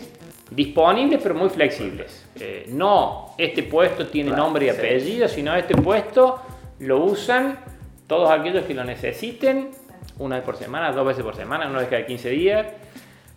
disponibles 0.50 1.20
pero 1.22 1.34
muy 1.34 1.50
flexibles. 1.50 2.26
Eh, 2.38 2.66
no 2.68 3.34
este 3.36 3.62
puesto 3.62 4.06
tiene 4.06 4.30
nombre 4.30 4.66
y 4.66 4.68
apellido, 4.70 5.28
sino 5.28 5.54
este 5.54 5.74
puesto 5.74 6.40
lo 6.78 7.04
usan 7.04 7.58
todos 8.06 8.30
aquellos 8.30 8.64
que 8.64 8.74
lo 8.74 8.84
necesiten, 8.84 9.70
una 10.18 10.36
vez 10.36 10.44
por 10.44 10.56
semana, 10.56 10.92
dos 10.92 11.06
veces 11.06 11.22
por 11.22 11.36
semana, 11.36 11.68
una 11.68 11.80
vez 11.80 11.88
cada 11.88 12.06
15 12.06 12.30
días. 12.30 12.66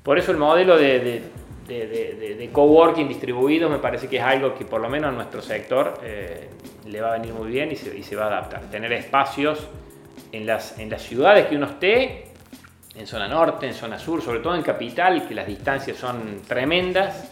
Por 0.03 0.19
eso 0.19 0.31
el 0.31 0.37
modelo 0.37 0.77
de 0.77 1.23
de, 1.67 2.49
coworking 2.51 3.07
distribuido 3.07 3.69
me 3.69 3.79
parece 3.79 4.07
que 4.07 4.17
es 4.17 4.23
algo 4.23 4.55
que 4.55 4.65
por 4.65 4.81
lo 4.81 4.89
menos 4.89 5.09
a 5.09 5.15
nuestro 5.15 5.41
sector 5.41 5.99
eh, 6.03 6.49
le 6.85 7.01
va 7.01 7.09
a 7.09 7.17
venir 7.17 7.33
muy 7.33 7.49
bien 7.49 7.71
y 7.71 7.75
se, 7.75 8.15
va 8.15 8.25
a 8.25 8.27
adaptar. 8.27 8.61
Tener 8.69 8.91
espacios 8.93 9.67
en 10.31 10.45
las, 10.45 10.77
en 10.79 10.89
las 10.89 11.01
ciudades 11.01 11.47
que 11.47 11.55
uno 11.55 11.67
esté, 11.67 12.27
en 12.95 13.07
zona 13.07 13.27
norte, 13.27 13.67
en 13.67 13.73
zona 13.73 13.97
sur, 13.97 14.21
sobre 14.21 14.39
todo 14.39 14.55
en 14.55 14.61
capital, 14.61 15.27
que 15.27 15.33
las 15.33 15.47
distancias 15.47 15.97
son 15.97 16.41
tremendas. 16.47 17.31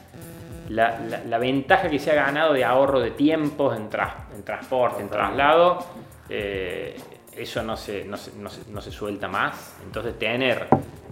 La, 0.70 1.38
ventaja 1.38 1.90
que 1.90 2.00
se 2.00 2.12
ha 2.12 2.16
ganado 2.16 2.54
de 2.54 2.64
ahorro 2.64 3.02
de 3.02 3.12
tiempos 3.12 3.76
en, 3.76 3.90
en 4.34 4.44
transporte, 4.44 5.02
en 5.02 5.10
traslado, 5.10 5.86
eh, 6.30 6.96
eso 7.36 7.62
no 7.62 7.76
se, 7.76 8.06
no 8.06 8.82
se, 8.82 8.92
suelta 8.92 9.28
más. 9.28 9.76
Entonces 9.84 10.18
tener 10.18 10.68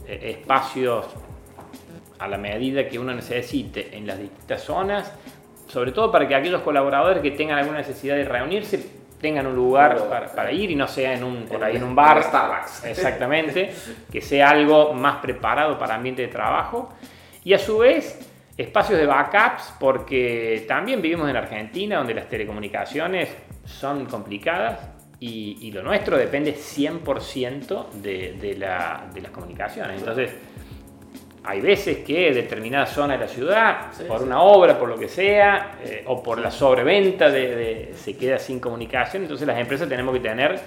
eh, 0.08 0.38
espacios 0.40 1.08
a 2.20 2.28
la 2.28 2.38
medida 2.38 2.88
que 2.88 3.00
uno 3.00 3.14
necesite 3.14 3.96
en 3.96 4.06
las 4.06 4.20
distintas 4.20 4.62
zonas, 4.62 5.12
sobre 5.68 5.92
todo 5.92 6.12
para 6.12 6.28
que 6.28 6.36
aquellos 6.36 6.62
colaboradores 6.62 7.22
que 7.22 7.32
tengan 7.32 7.58
alguna 7.58 7.80
necesidad 7.80 8.16
de 8.16 8.26
reunirse 8.26 9.00
tengan 9.20 9.48
un 9.48 9.56
lugar 9.56 10.32
para, 10.34 10.52
ir 10.52 10.72
y 10.72 10.76
no 10.76 10.88
sea 10.88 11.14
en 11.14 11.24
un, 11.24 11.46
por 11.46 11.64
ahí 11.64 11.76
en 11.76 11.84
un 11.84 11.96
bar. 11.96 12.24
Starbucks. 12.24 12.86
Exactamente, 12.86 13.72
que 14.12 14.22
sea 14.22 14.50
algo 14.50 14.94
más 14.94 15.18
preparado 15.18 15.78
para 15.78 15.96
ambiente 15.96 16.22
de 16.22 16.30
trabajo. 16.30 16.94
Y 17.44 17.54
a 17.54 17.60
su 17.60 17.80
vez, 17.80 18.20
espacios 18.58 19.00
de 19.00 19.06
backups, 19.06 19.74
porque 19.80 20.66
también 20.68 21.02
vivimos 21.02 21.30
en 21.30 21.36
Argentina, 21.36 21.98
donde 21.98 22.14
las 22.14 22.28
telecomunicaciones 22.28 23.30
son 23.66 24.06
complicadas 24.06 24.80
y, 25.20 25.72
lo 25.72 25.84
nuestro 25.84 26.18
depende 26.18 26.56
100% 26.56 27.92
de, 27.92 28.38
de, 28.40 28.56
la, 28.56 29.06
de 29.14 29.22
las 29.22 29.32
comunicaciones. 29.32 30.00
Entonces, 30.00 30.32
hay 31.50 31.62
veces 31.62 32.06
que 32.06 32.32
determinada 32.32 32.86
zona 32.86 33.16
de 33.16 33.22
la 33.22 33.28
ciudad, 33.28 33.92
por 34.08 34.22
una 34.22 34.40
obra, 34.44 34.78
por 34.78 34.88
lo 34.88 35.00
que 35.00 35.08
sea, 35.08 35.80
eh, 35.84 36.04
o 36.06 36.22
por 36.22 36.38
la 36.38 36.52
sobreventa 36.52 37.28
de, 37.32 37.92
se 37.96 38.16
queda 38.16 38.38
sin 38.38 38.60
comunicación, 38.60 39.24
entonces 39.24 39.48
las 39.48 39.58
empresas 39.58 39.90
tenemos 39.90 40.14
que 40.14 40.20
tener 40.20 40.60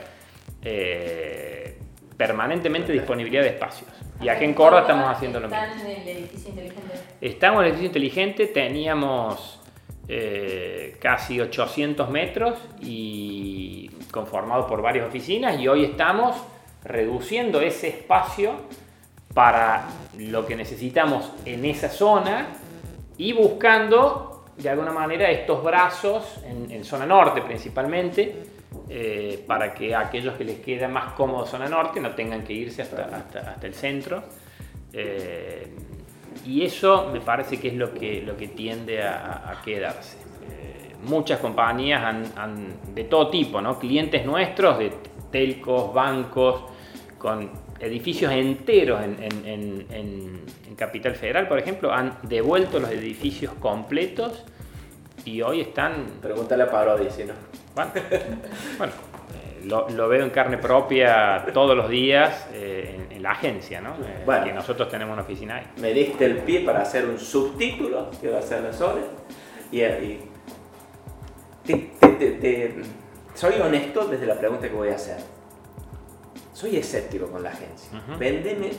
eh, 0.60 1.78
permanentemente 2.16 2.92
disponibilidad 2.92 3.42
de 3.42 3.50
espacios. 3.50 3.90
Y 4.20 4.28
aquí 4.28 4.44
en 4.44 4.54
Córdoba 4.54 4.80
estamos 4.80 5.08
haciendo 5.08 5.38
lo 5.38 5.46
mismo. 5.46 5.62
¿Están 5.62 5.80
en 5.86 6.00
el 6.00 6.08
edificio 6.08 6.50
inteligente? 6.50 6.94
Estamos 7.20 7.58
en 7.58 7.62
el 7.62 7.66
edificio 7.68 7.86
inteligente, 7.86 8.46
teníamos 8.48 9.60
eh, 10.08 10.96
casi 10.98 11.40
800 11.40 12.10
metros 12.10 12.58
y 12.80 13.88
conformado 14.10 14.66
por 14.66 14.82
varias 14.82 15.06
oficinas 15.06 15.60
y 15.60 15.68
hoy 15.68 15.84
estamos 15.84 16.36
reduciendo 16.82 17.60
ese 17.60 17.86
espacio 17.86 18.56
para 19.34 19.86
lo 20.18 20.46
que 20.46 20.56
necesitamos 20.56 21.32
en 21.44 21.64
esa 21.64 21.88
zona 21.88 22.48
y 23.16 23.32
buscando 23.32 24.44
de 24.56 24.68
alguna 24.68 24.92
manera 24.92 25.30
estos 25.30 25.62
brazos 25.62 26.40
en, 26.44 26.84
zona 26.84 27.06
norte 27.06 27.40
principalmente 27.42 28.42
eh, 28.88 29.42
para 29.46 29.72
que 29.72 29.94
aquellos 29.94 30.36
que 30.36 30.44
les 30.44 30.60
queda 30.60 30.88
más 30.88 31.14
cómodo 31.14 31.46
zona 31.46 31.68
norte 31.68 32.00
no 32.00 32.10
tengan 32.10 32.44
que 32.44 32.52
irse 32.52 32.82
hasta, 32.82 33.04
hasta, 33.04 33.66
el 33.66 33.74
centro. 33.74 34.22
Eh, 34.92 35.72
y 36.44 36.64
eso 36.64 37.08
me 37.12 37.20
parece 37.20 37.58
que 37.58 37.68
es 37.68 37.74
lo 37.74 37.92
que, 37.92 38.22
lo 38.22 38.36
que 38.36 38.48
tiende 38.48 39.02
a, 39.02 39.60
quedarse. 39.64 40.18
Eh, 40.50 40.94
muchas 41.02 41.38
compañías 41.38 42.02
han, 42.02 42.94
de 42.94 43.04
todo 43.04 43.28
tipo, 43.28 43.60
¿no? 43.60 43.78
clientes 43.78 44.24
nuestros 44.26 44.78
de 44.78 44.92
telcos, 45.30 45.92
bancos 45.94 46.64
con 47.18 47.50
edificios 47.82 48.32
enteros 48.32 49.02
en, 49.02 50.42
Capital 50.76 51.14
Federal, 51.14 51.46
por 51.46 51.58
ejemplo, 51.60 51.92
han 51.92 52.18
devuelto 52.22 52.80
los 52.80 52.90
edificios 52.90 53.52
completos 53.60 54.44
y 55.24 55.40
hoy 55.40 55.60
están... 55.60 56.06
Pregúntale 56.20 56.64
a 56.64 56.70
Parodi 56.70 57.08
si 57.08 57.24
no. 57.24 57.34
Bueno, 58.78 58.92
eh, 59.32 59.64
lo, 59.64 60.08
veo 60.08 60.24
en 60.24 60.30
carne 60.30 60.58
propia 60.58 61.46
todos 61.54 61.76
los 61.76 61.88
días 61.88 62.48
eh, 62.52 63.06
en, 63.10 63.22
la 63.22 63.30
agencia, 63.30 63.80
¿no? 63.80 63.90
Eh, 63.90 64.22
bueno, 64.26 64.44
que 64.44 64.52
nosotros 64.52 64.88
tenemos 64.88 65.12
una 65.12 65.22
oficina 65.22 65.56
ahí. 65.56 65.66
Me 65.76 65.92
diste 65.92 66.24
el 66.24 66.38
pie 66.38 66.60
para 66.60 66.82
hacer 66.82 67.06
un 67.06 67.20
subtítulo 67.20 68.10
que 68.20 68.30
va 68.30 68.40
a 68.40 68.42
ser 68.42 68.62
la 68.62 68.72
Sole 68.72 69.02
y, 69.70 69.82
soy 73.34 73.60
honesto 73.60 74.06
desde 74.06 74.26
la 74.26 74.34
pregunta 74.34 74.68
que 74.68 74.74
voy 74.74 74.88
a 74.88 74.96
hacer 74.96 75.18
soy 76.62 76.76
escéptico 76.76 77.26
con 77.26 77.42
la 77.42 77.50
agencia. 77.50 77.90
Véndeme 78.20 78.70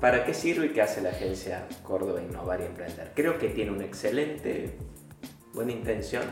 para 0.00 0.24
qué 0.24 0.32
sirve 0.32 0.66
y 0.66 0.68
qué 0.68 0.82
hace 0.82 1.00
la 1.00 1.08
agencia 1.08 1.66
Córdoba 1.82 2.22
Innovar 2.22 2.60
y 2.60 2.66
Emprender. 2.66 3.10
Creo 3.16 3.36
que 3.36 3.48
tiene 3.48 3.72
una 3.72 3.84
excelente, 3.84 4.76
buena 5.52 5.72
intención, 5.72 6.22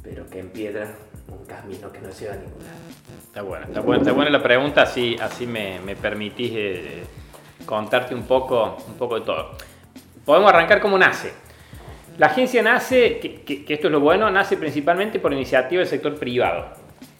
pero 0.00 0.24
que 0.28 0.38
empiedra 0.38 0.94
un 1.26 1.44
camino 1.44 1.90
que 1.90 2.00
no 2.00 2.10
lleva 2.10 2.34
a 2.34 2.36
ningún 2.36 2.60
lado. 2.60 2.78
Está 3.20 3.42
buena, 3.42 3.66
está 3.66 3.80
buena, 3.80 4.02
está 4.02 4.12
buena 4.12 4.30
la 4.30 4.42
pregunta, 4.42 4.82
así, 4.82 5.16
así 5.20 5.44
me, 5.44 5.80
me 5.80 5.96
permitís 5.96 6.52
eh, 6.54 7.02
contarte 7.66 8.14
un 8.14 8.22
poco, 8.22 8.76
un 8.86 8.94
poco 8.94 9.18
de 9.18 9.26
todo. 9.26 9.56
Podemos 10.24 10.52
arrancar 10.52 10.80
cómo 10.80 10.96
nace. 10.98 11.32
La 12.16 12.26
agencia 12.26 12.62
nace, 12.62 13.18
que, 13.18 13.64
esto 13.68 13.88
es 13.88 13.92
lo 13.92 13.98
bueno, 13.98 14.30
nace 14.30 14.56
principalmente 14.56 15.18
por 15.18 15.32
iniciativa 15.32 15.80
del 15.80 15.88
sector 15.88 16.16
privado. 16.16 16.74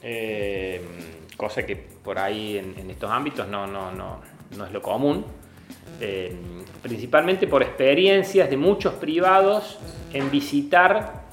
Eh, 0.05 0.81
cosa 1.43 1.67
que 1.67 1.75
por 1.75 2.21
ahí 2.21 2.57
en, 2.57 2.89
estos 2.89 3.11
ámbitos 3.11 3.49
no, 3.49 3.67
no, 3.67 3.91
no, 3.91 4.21
no, 4.57 4.65
es 4.65 4.71
lo 4.71 4.81
común, 4.81 5.25
eh, 6.01 6.33
principalmente 6.81 7.49
por 7.49 7.65
experiencias 7.65 8.49
de 8.49 8.57
muchos 8.57 8.95
privados 8.95 9.77
en 10.13 10.31
visitar 10.31 11.25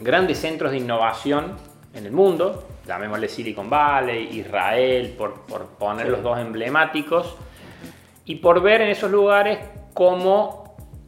grandes 0.00 0.38
centros 0.38 0.70
de 0.70 0.78
innovación 0.78 1.58
en 1.92 2.06
el 2.06 2.12
mundo, 2.12 2.66
llamémosle 2.86 3.28
Silicon 3.28 3.68
Valley, 3.68 4.38
Israel, 4.38 5.14
por, 5.18 5.42
por 5.42 5.66
poner 5.66 6.08
los 6.08 6.22
dos 6.22 6.38
emblemáticos, 6.38 7.36
y 8.24 8.36
por 8.36 8.62
ver 8.62 8.80
en 8.80 8.88
esos 8.88 9.10
lugares 9.10 9.58
cómo 9.92 10.63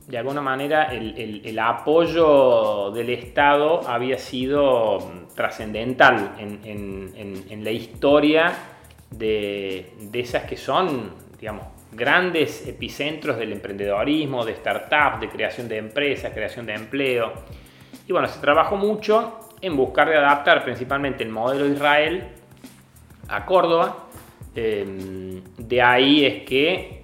de 0.07 0.19
alguna 0.19 0.41
manera 0.41 0.85
el, 0.85 1.59
apoyo 1.59 2.93
del 2.93 3.11
Estado 3.11 3.81
había 3.89 4.19
sido 4.19 4.99
trascendental 5.35 6.37
en, 6.39 7.65
la 7.65 7.71
historia 7.71 8.53
de, 9.11 9.93
esas 10.13 10.45
que 10.45 10.57
son, 10.57 11.13
digamos, 11.41 11.67
grandes 11.91 12.67
epicentros 12.69 13.37
del 13.37 13.53
emprendedorismo, 13.53 14.45
de 14.45 14.55
startups, 14.55 15.21
de 15.21 15.29
creación 15.29 15.69
de 15.69 15.79
empresas, 15.79 16.33
creación 16.33 16.67
de 16.67 16.75
empleo. 16.75 17.33
Y 18.07 18.13
bueno, 18.13 18.29
se 18.29 18.39
trabajó 18.41 18.77
mucho 18.77 19.41
en 19.61 19.77
buscar 19.77 20.09
de 20.09 20.17
adaptar 20.17 20.63
principalmente 20.63 21.25
el 21.25 21.31
modelo 21.31 21.65
de 21.65 21.73
Israel 21.73 22.29
a 23.29 23.45
Córdoba. 23.45 24.07
Em, 24.55 25.43
de 25.59 25.83
ahí 25.83 26.25
es 26.25 26.45
que 26.45 26.96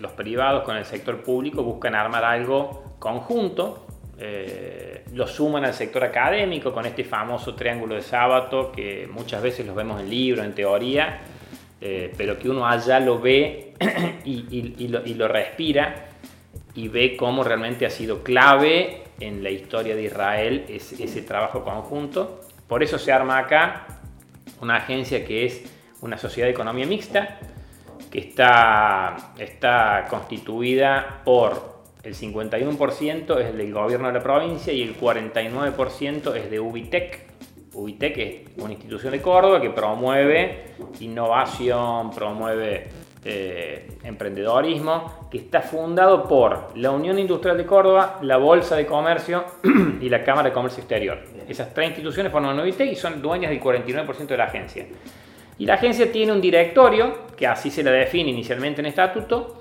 los 0.00 0.12
privados 0.12 0.64
con 0.64 0.76
el 0.76 0.84
sector 0.84 1.22
público 1.22 1.62
buscan 1.62 1.94
armar 1.94 2.24
algo 2.24 2.94
conjunto, 2.98 3.86
eh, 4.18 5.04
lo 5.12 5.28
suman 5.28 5.64
al 5.64 5.74
sector 5.74 6.02
académico 6.02 6.72
con 6.72 6.84
este 6.86 7.04
famoso 7.04 7.54
triángulo 7.54 7.94
de 7.94 8.02
sábado 8.02 8.72
que 8.72 9.08
muchas 9.10 9.42
veces 9.42 9.64
los 9.66 9.76
vemos 9.76 10.00
en 10.00 10.10
libros, 10.10 10.44
en 10.44 10.54
teoría, 10.54 11.20
eh, 11.80 12.12
pero 12.16 12.38
que 12.38 12.48
uno 12.48 12.66
allá 12.66 12.98
lo 12.98 13.20
ve 13.20 13.74
y, 14.24 14.88
lo, 14.88 15.28
respira. 15.28 16.06
y 16.74 16.88
ve 16.88 17.16
cómo 17.16 17.44
realmente 17.44 17.86
ha 17.86 17.90
sido 17.90 18.24
clave 18.24 19.04
en 19.20 19.42
la 19.44 19.50
historia 19.50 19.94
de 19.94 20.02
Israel 20.02 20.64
ese, 20.68 21.02
ese 21.02 21.22
trabajo 21.22 21.62
conjunto. 21.62 22.40
Por 22.66 22.82
eso 22.82 22.98
se 22.98 23.12
arma 23.12 23.38
acá 23.38 24.00
una 24.60 24.76
agencia 24.76 25.24
que 25.24 25.46
es 25.46 25.62
una 26.00 26.18
sociedad 26.18 26.46
de 26.46 26.52
economía 26.52 26.86
mixta, 26.86 27.38
que 28.10 28.20
está, 28.20 29.34
está 29.38 30.06
constituida 30.08 31.22
por 31.24 31.78
el 32.02 32.14
51% 32.14 33.38
es 33.38 33.56
del 33.56 33.72
gobierno 33.72 34.06
de 34.08 34.14
la 34.14 34.22
provincia 34.22 34.72
y 34.72 34.82
el 34.82 34.96
49% 34.96 36.34
es 36.36 36.50
de 36.50 36.60
Ubitec. 36.60 37.28
Ubitec 37.74 38.18
es 38.18 38.62
una 38.62 38.72
institución 38.72 39.12
de 39.12 39.20
Córdoba 39.20 39.60
que 39.60 39.70
promueve 39.70 40.74
innovación, 41.00 42.10
promueve 42.10 42.88
eh, 43.24 43.98
emprendedorismo, 44.04 45.28
que 45.30 45.38
está 45.38 45.60
fundado 45.60 46.24
por 46.26 46.76
la 46.76 46.90
Unión 46.92 47.18
Industrial 47.18 47.56
de 47.56 47.66
Córdoba, 47.66 48.20
la 48.22 48.36
Bolsa 48.36 48.76
de 48.76 48.86
Comercio 48.86 49.44
y 50.00 50.08
la 50.08 50.24
Cámara 50.24 50.48
de 50.48 50.54
Comercio 50.54 50.80
Exterior. 50.80 51.18
Esas 51.48 51.74
tres 51.74 51.88
instituciones 51.88 52.32
forman 52.32 52.58
Ubitec 52.58 52.92
y 52.92 52.96
son 52.96 53.20
dueñas 53.20 53.50
del 53.50 53.60
49% 53.60 54.26
de 54.26 54.36
la 54.36 54.44
agencia. 54.44 54.86
Y 55.58 55.66
la 55.66 55.74
agencia 55.74 56.10
tiene 56.10 56.32
un 56.32 56.40
directorio, 56.40 57.26
que 57.36 57.46
así 57.46 57.70
se 57.70 57.82
la 57.82 57.90
define 57.90 58.30
inicialmente 58.30 58.80
en 58.80 58.86
estatuto, 58.86 59.58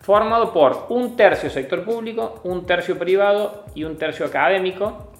formado 0.00 0.52
por 0.52 0.86
un 0.88 1.16
tercio 1.16 1.50
sector 1.50 1.84
público, 1.84 2.40
un 2.44 2.64
tercio 2.64 2.98
privado 2.98 3.64
y 3.74 3.84
un 3.84 3.98
tercio 3.98 4.24
académico. 4.24 5.12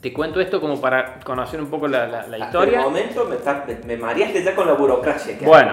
Te 0.00 0.12
cuento 0.12 0.40
esto 0.40 0.60
como 0.60 0.80
para 0.80 1.20
conocer 1.20 1.60
un 1.60 1.68
poco 1.68 1.88
la, 1.88 2.06
la, 2.06 2.38
historia. 2.38 2.78
Hasta 2.78 2.90
momento 2.90 3.28
me, 3.28 3.86
me, 3.86 3.96
mareaste 3.96 4.42
ya 4.42 4.54
con 4.54 4.66
la 4.66 4.74
burocracia. 4.74 5.36
bueno, 5.42 5.72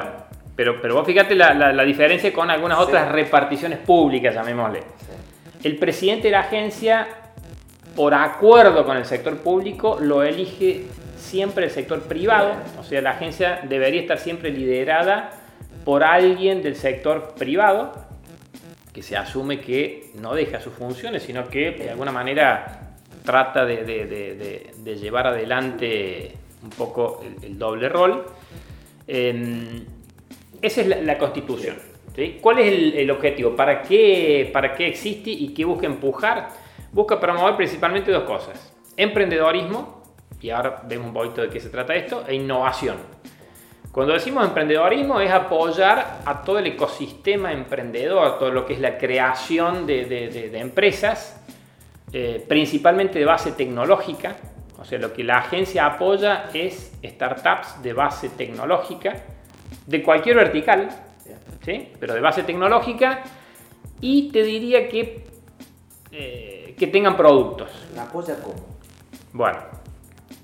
pero, 0.56 0.82
pero 0.82 0.96
vos 0.96 1.06
fíjate 1.06 1.36
la, 1.36 1.54
la, 1.54 1.84
diferencia 1.84 2.34
con 2.34 2.50
algunas 2.50 2.80
otras 2.80 3.12
reparticiones 3.12 3.78
públicas, 3.80 4.34
llamémosle. 4.34 4.82
El 5.64 5.78
presidente 5.78 6.30
de 6.30 6.32
la 6.32 6.40
agencia, 6.42 7.08
por 7.96 8.14
acuerdo 8.14 8.86
con 8.86 8.98
el 8.98 9.06
sector 9.06 9.38
público, 9.38 9.98
lo 10.02 10.24
elige 10.24 10.88
siempre 11.18 11.66
el 11.66 11.72
sector 11.72 12.04
privado, 12.04 12.54
o 12.80 12.84
sea, 12.84 13.02
la 13.02 13.12
agencia 13.12 13.62
debería 13.68 14.02
estar 14.02 14.20
siempre 14.20 14.52
liderada 14.52 15.32
por 15.84 16.04
alguien 16.04 16.62
del 16.62 16.76
sector 16.76 17.34
privado, 17.38 17.94
que 18.94 19.04
se 19.04 19.16
asume 19.16 19.60
que 19.60 20.12
no 20.16 20.34
deja 20.34 20.60
sus 20.60 20.74
funciones, 20.74 21.24
sino 21.24 21.48
que 21.50 21.72
de 21.72 21.92
alguna 21.92 22.12
manera 22.12 22.96
trata 23.24 23.66
de, 23.66 24.98
llevar 25.00 25.28
adelante 25.28 26.32
un 26.64 26.70
poco 26.72 27.24
el, 27.44 27.60
doble 27.60 27.90
rol. 27.90 28.26
Em, 29.08 29.86
esa 30.62 30.82
es 30.82 31.06
la, 31.06 31.18
constitución. 31.18 31.78
¿Cuál 32.42 32.60
es 32.60 32.96
el, 32.96 33.12
objetivo? 33.12 33.56
¿Para 33.56 33.84
qué, 33.84 34.50
¿Para 34.52 34.74
qué 34.74 34.88
existe 34.88 35.30
y 35.30 35.54
qué 35.54 35.66
busca 35.66 35.86
empujar? 35.86 36.50
Busca 36.92 37.20
promover 37.20 37.56
principalmente 37.56 38.12
dos 38.12 38.24
cosas. 38.24 38.74
Emprendedorismo, 38.96 39.97
y 40.41 40.50
ahora 40.50 40.82
vemos 40.86 41.08
un 41.08 41.13
poquito 41.13 41.41
de 41.41 41.50
qué 41.50 41.60
se 41.60 41.70
trata 41.70 41.96
esto, 41.96 42.24
e 42.27 42.36
innovación. 42.36 42.98
Cuando 43.91 44.13
decimos 44.13 44.46
emprendedorismo 44.46 45.20
es 45.20 45.32
apoyar 45.32 46.20
a 46.24 46.44
todo 46.44 46.60
el 46.60 46.67
ecosistema 46.67 47.51
emprendedor, 47.51 48.38
todo 48.38 48.51
lo 48.51 48.63
que 48.63 48.74
es 48.74 48.79
la 48.79 48.96
creación 48.96 49.88
de, 49.88 50.51
empresas, 50.53 51.44
eh, 52.13 52.46
principalmente 52.48 53.17
de 53.17 53.25
base 53.25 53.53
tecnológica. 53.53 54.36
O 54.77 54.86
sea, 54.86 55.00
lo 55.00 55.12
que 55.13 55.24
la 55.24 55.39
agencia 55.39 55.88
apoya 55.88 56.50
es 56.53 56.94
startups 57.03 57.82
de 57.82 57.94
base 57.94 58.29
tecnológica, 58.29 59.15
de 59.88 60.03
cualquier 60.03 60.36
vertical, 60.36 60.89
¿sí? 61.65 61.91
pero 62.00 62.13
de 62.13 62.22
base 62.22 62.44
tecnológica, 62.44 63.24
y 64.00 64.32
te 64.32 64.44
diría 64.44 64.88
que, 64.88 65.24
eh, 66.12 66.75
que 66.77 66.86
tengan 66.86 67.17
productos. 67.17 67.72
¿La 67.96 68.03
apoya 68.03 68.39
cómo? 68.44 68.77
Bueno, 69.34 69.58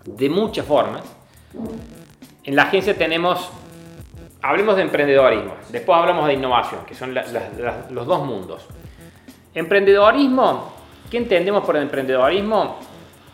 de 0.05 0.29
muchas 0.29 0.65
formas. 0.65 1.03
En 2.43 2.55
la 2.55 2.63
agencia 2.63 2.98
tenemos, 2.98 3.50
hablemos 4.41 4.75
de 4.75 4.81
emprendedorismo, 4.81 5.56
después 5.69 5.97
hablamos 5.97 6.28
de 6.28 6.34
innovación, 6.34 6.86
que 6.86 6.95
son 6.95 7.13
los 7.13 8.08
dos 8.08 8.25
mundos. 8.25 8.65
Emprendedorismo, 9.54 10.73
¿qué 11.10 11.17
entendemos 11.17 11.63
por 11.63 11.78
emprendedorismo? 11.78 12.80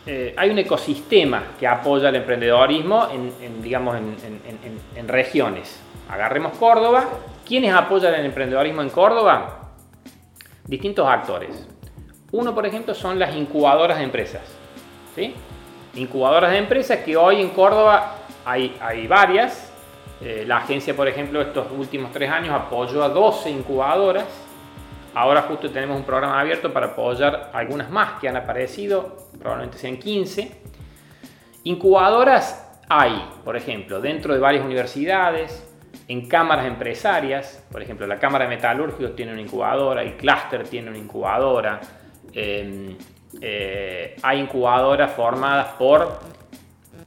Eh, 0.06 0.34
hay 0.36 0.50
un 0.50 0.58
ecosistema 0.58 1.44
que 1.60 1.68
apoya 1.68 2.10
el 2.10 2.16
emprendedorismo 2.16 3.08
en, 3.12 3.62
digamos, 3.62 3.96
en, 3.96 5.08
regiones. 5.08 5.80
Agarremos 6.10 6.58
Córdoba. 6.58 7.06
¿Quiénes 7.46 7.74
apoyan 7.74 8.14
el 8.16 8.26
emprendedorismo 8.26 8.82
en 8.82 8.90
Córdoba? 8.90 9.72
Distintos 10.66 11.08
actores. 11.08 11.68
Uno, 12.32 12.54
por 12.54 12.66
ejemplo, 12.66 12.94
son 12.94 13.20
las 13.20 13.36
incubadoras 13.36 13.98
de 13.98 14.04
empresas. 14.04 14.42
¿sí? 15.16 15.34
Incubadoras 15.96 16.52
de 16.52 16.58
empresas 16.58 17.00
que 17.00 17.18
hoy 17.18 17.42
en 17.42 17.50
Córdoba 17.50 18.16
hay, 18.46 18.76
hay 18.82 19.08
varias. 19.08 19.72
Eh, 20.22 20.44
la 20.46 20.58
agencia, 20.58 20.96
por 20.96 21.08
ejemplo, 21.08 21.42
estos 21.42 21.68
últimos 21.72 22.12
tres 22.12 22.30
años 22.30 22.54
apoyó 22.54 23.04
a 23.04 23.10
12 23.10 23.50
incubadoras. 23.50 24.26
Ahora 25.14 25.42
justo 25.44 25.70
tenemos 25.72 25.98
un 25.98 26.04
programa 26.04 26.40
abierto 26.40 26.72
para 26.72 26.88
apoyar 26.88 27.52
algunas 27.54 27.90
más 27.90 28.20
que 28.20 28.28
han 28.28 28.38
aparecido, 28.38 29.18
probablemente 29.40 29.78
sean 29.78 29.98
15. 29.98 30.52
Incubadoras 31.64 32.70
hay, 32.88 33.28
por 33.44 33.56
ejemplo, 33.58 34.02
dentro 34.02 34.34
de 34.34 34.40
varias 34.40 34.64
universidades, 34.64 35.66
en 36.08 36.28
cámaras 36.28 36.66
empresarias, 36.66 37.64
por 37.72 37.82
ejemplo, 37.82 38.08
la 38.08 38.18
Cámara 38.18 38.46
de 38.46 38.56
Metalúrgicos 38.56 39.16
tiene 39.16 39.32
una 39.32 39.42
incubadora, 39.42 40.02
el 40.02 40.18
Cluster 40.18 40.68
tiene 40.68 40.90
una 40.90 40.98
incubadora, 40.98 41.80
eh, 42.34 42.96
eh, 43.42 44.16
hay 44.22 44.40
incubadoras 44.40 45.12
formadas 45.14 45.68
por 45.78 46.20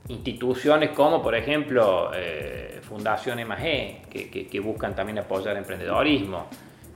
instituciones 0.09 0.91
como, 0.91 1.23
por 1.23 1.35
ejemplo, 1.35 2.11
eh, 2.15 2.81
Fundación 2.83 3.39
MG, 3.39 4.09
que, 4.11 4.61
buscan 4.61 4.95
también 4.95 5.19
apoyar 5.19 5.57
emprendedorismo, 5.57 6.47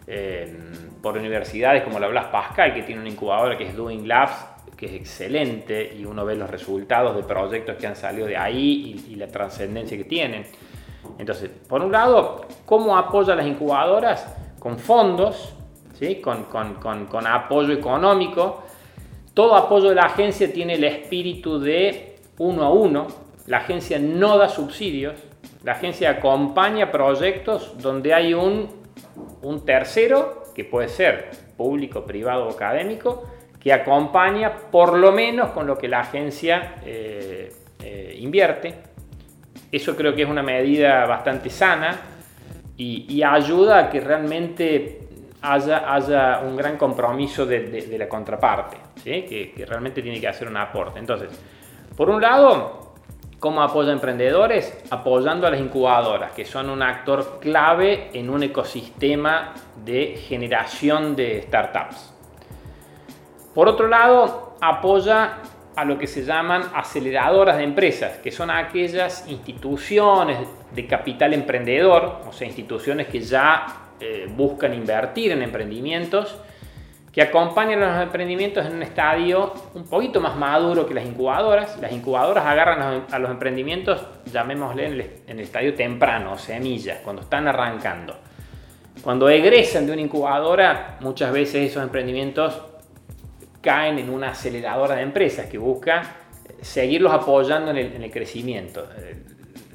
eh, 0.06 0.54
por 1.02 1.16
universidades 1.16 1.82
como 1.82 1.98
la 1.98 2.08
Blas 2.08 2.26
Pascal, 2.26 2.74
que 2.74 2.82
tiene 2.82 3.00
una 3.00 3.10
incubadora 3.10 3.56
que 3.56 3.64
es 3.64 3.76
Doing 3.76 4.06
Labs, 4.06 4.44
que 4.76 4.86
es 4.86 4.92
excelente 4.92 5.94
y 5.98 6.04
uno 6.04 6.24
ve 6.24 6.36
los 6.36 6.50
resultados 6.50 7.16
de 7.16 7.22
proyectos 7.22 7.76
que 7.76 7.86
han 7.86 7.96
salido 7.96 8.26
de 8.26 8.36
ahí 8.36 9.04
y, 9.08 9.14
la 9.16 9.28
trascendencia 9.28 9.96
que 9.96 10.04
tienen. 10.04 10.44
Entonces, 11.18 11.50
por 11.68 11.82
un 11.82 11.92
lado, 11.92 12.44
¿cómo 12.66 12.96
apoya 12.96 13.34
las 13.34 13.46
incubadoras? 13.46 14.36
Con 14.58 14.78
fondos, 14.78 15.54
¿sí? 15.94 16.20
con 16.20 17.26
apoyo 17.26 17.72
económico 17.72 18.66
todo 19.36 19.54
apoyo 19.54 19.90
de 19.90 19.96
la 19.96 20.06
agencia 20.06 20.50
tiene 20.50 20.76
el 20.76 20.84
espíritu 20.84 21.60
de 21.60 22.16
uno 22.38 22.64
a 22.64 22.72
uno. 22.72 23.06
La 23.46 23.58
agencia 23.58 23.98
no 23.98 24.38
da 24.38 24.48
subsidios. 24.48 25.12
La 25.62 25.72
agencia 25.72 26.08
acompaña 26.08 26.90
proyectos 26.90 27.74
donde 27.82 28.14
hay 28.14 28.32
un, 28.32 28.70
un 29.42 29.62
tercero, 29.66 30.44
que 30.54 30.64
puede 30.64 30.88
ser 30.88 31.32
público, 31.54 32.06
privado 32.06 32.46
o 32.46 32.50
académico, 32.50 33.24
que 33.60 33.74
acompaña 33.74 34.56
por 34.70 34.96
lo 34.96 35.12
menos 35.12 35.50
con 35.50 35.66
lo 35.66 35.76
que 35.76 35.86
la 35.86 36.00
agencia 36.00 36.76
eh, 36.86 37.52
eh, 37.82 38.16
invierte. 38.18 38.74
Eso 39.70 39.94
creo 39.96 40.14
que 40.14 40.22
es 40.22 40.28
una 40.30 40.42
medida 40.42 41.04
bastante 41.04 41.50
sana 41.50 42.00
y, 42.78 43.22
ayuda 43.22 43.80
a 43.80 43.90
que 43.90 44.00
realmente 44.00 45.05
haya, 45.46 45.94
haya 45.94 46.40
un 46.40 46.56
gran 46.56 46.76
compromiso 46.76 47.46
de 47.46 47.96
la 47.98 48.08
contraparte 48.08 48.76
que, 49.04 49.64
realmente 49.66 50.02
tiene 50.02 50.20
que 50.20 50.28
hacer 50.28 50.48
un 50.48 50.56
aporte. 50.56 50.98
Entonces, 50.98 51.30
por 51.96 52.10
un 52.10 52.20
lado, 52.20 52.94
¿cómo 53.38 53.62
apoya 53.62 53.90
a 53.90 53.92
emprendedores? 53.92 54.84
Apoyando 54.90 55.46
a 55.46 55.50
las 55.50 55.60
incubadoras, 55.60 56.32
que 56.32 56.44
son 56.44 56.68
un 56.68 56.82
actor 56.82 57.38
clave 57.40 58.10
en 58.12 58.28
un 58.28 58.42
ecosistema 58.42 59.54
de 59.84 60.16
generación 60.16 61.14
de 61.14 61.42
startups. 61.42 62.12
Por 63.54 63.68
otro 63.68 63.86
lado, 63.86 64.56
apoya 64.60 65.38
a 65.76 65.84
lo 65.84 65.98
que 65.98 66.06
se 66.06 66.24
llaman 66.24 66.64
aceleradoras 66.74 67.58
de 67.58 67.64
empresas, 67.64 68.18
que 68.18 68.32
son 68.32 68.50
aquellas 68.50 69.28
instituciones 69.28 70.38
de 70.74 70.86
capital 70.86 71.34
emprendedor, 71.34 72.22
o 72.26 72.32
sea, 72.32 72.46
instituciones 72.46 73.08
que 73.08 73.20
ya 73.20 73.85
eh, 74.00 74.28
buscan 74.34 74.74
invertir 74.74 75.32
en 75.32 75.42
emprendimientos 75.42 76.36
que 77.16 77.22
acompañan 77.22 77.82
a 77.82 77.94
los 77.94 78.02
emprendimientos 78.02 78.66
en 78.66 78.74
un 78.74 78.82
estadio 78.82 79.54
un 79.72 79.84
poquito 79.84 80.20
más 80.20 80.36
maduro 80.36 80.86
que 80.86 80.92
las 80.92 81.06
incubadoras. 81.06 81.80
Las 81.80 81.90
incubadoras 81.90 82.44
agarran 82.44 83.06
a 83.10 83.18
los 83.18 83.30
emprendimientos, 83.30 84.04
llamémosle 84.30 85.22
en 85.26 85.38
el, 85.38 85.40
estadio 85.40 85.72
temprano, 85.74 86.36
semillas, 86.36 86.98
cuando 87.02 87.22
están 87.22 87.48
arrancando. 87.48 88.14
Cuando 89.02 89.30
egresan 89.30 89.86
de 89.86 89.92
una 89.92 90.02
incubadora, 90.02 90.98
muchas 91.00 91.32
veces 91.32 91.70
esos 91.70 91.82
emprendimientos 91.82 92.60
caen 93.62 93.98
en 93.98 94.10
una 94.10 94.32
aceleradora 94.32 94.96
de 94.96 95.02
empresas 95.02 95.46
que 95.46 95.56
busca 95.56 96.02
seguirlos 96.60 97.14
apoyando 97.14 97.70
en 97.70 97.78
el, 97.78 97.92
en 97.94 98.02
el 98.02 98.10
crecimiento. 98.10 98.86
Eh, 98.98 99.22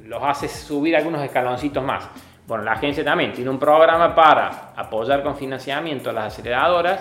los 0.05 0.21
hace 0.21 0.47
subir 0.47 0.95
algunos 0.95 1.23
escaloncitos 1.23 1.83
más. 1.83 2.07
Bueno, 2.51 2.65
la 2.65 2.73
agencia 2.73 3.01
también 3.01 3.31
tiene 3.31 3.49
un 3.49 3.57
programa 3.57 4.13
para 4.13 4.73
apoyar 4.75 5.23
con 5.23 5.37
financiamiento 5.37 6.09
a 6.09 6.13
las 6.13 6.33
aceleradoras 6.33 6.99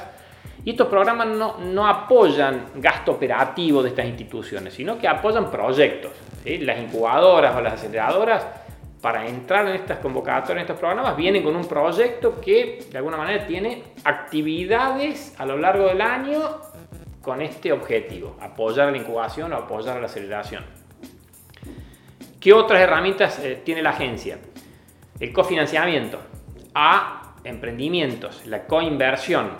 Y 0.64 0.70
estos 0.70 0.86
programas 0.86 1.26
no, 1.26 1.58
no 1.58 1.88
apoyan 1.88 2.66
gasto 2.76 3.10
operativo 3.10 3.82
de 3.82 3.88
estas 3.88 4.06
instituciones, 4.06 4.74
sino 4.74 4.96
que 4.96 5.08
apoyan 5.08 5.50
proyectos. 5.50 6.12
Las 6.44 6.78
incubadoras 6.78 7.56
o 7.56 7.60
las 7.62 7.72
aceleradoras, 7.72 8.46
para 9.02 9.26
entrar 9.26 9.66
en 9.66 9.74
estas 9.74 9.98
convocatorias, 9.98 10.50
en 10.52 10.58
estos 10.58 10.78
programas, 10.78 11.16
vienen 11.16 11.42
con 11.42 11.56
un 11.56 11.66
proyecto 11.66 12.40
que 12.40 12.86
de 12.88 12.98
alguna 12.98 13.16
manera 13.16 13.44
tiene 13.44 13.82
actividades 14.04 15.34
a 15.36 15.46
lo 15.46 15.56
largo 15.56 15.88
del 15.88 16.00
año 16.00 16.42
con 17.20 17.42
este 17.42 17.72
objetivo, 17.72 18.36
apoyar 18.40 18.92
la 18.92 18.98
incubación 18.98 19.52
o 19.52 19.56
apoyar 19.56 19.98
la 19.98 20.06
aceleración. 20.06 20.64
¿Qué 22.38 22.52
otras 22.52 22.80
herramientas 22.80 23.40
eh, 23.40 23.60
tiene 23.64 23.82
la 23.82 23.90
agencia? 23.90 24.38
El 25.20 25.34
cofinanciamiento 25.34 26.18
a 26.74 27.34
emprendimientos, 27.44 28.46
la 28.46 28.66
coinversión. 28.66 29.50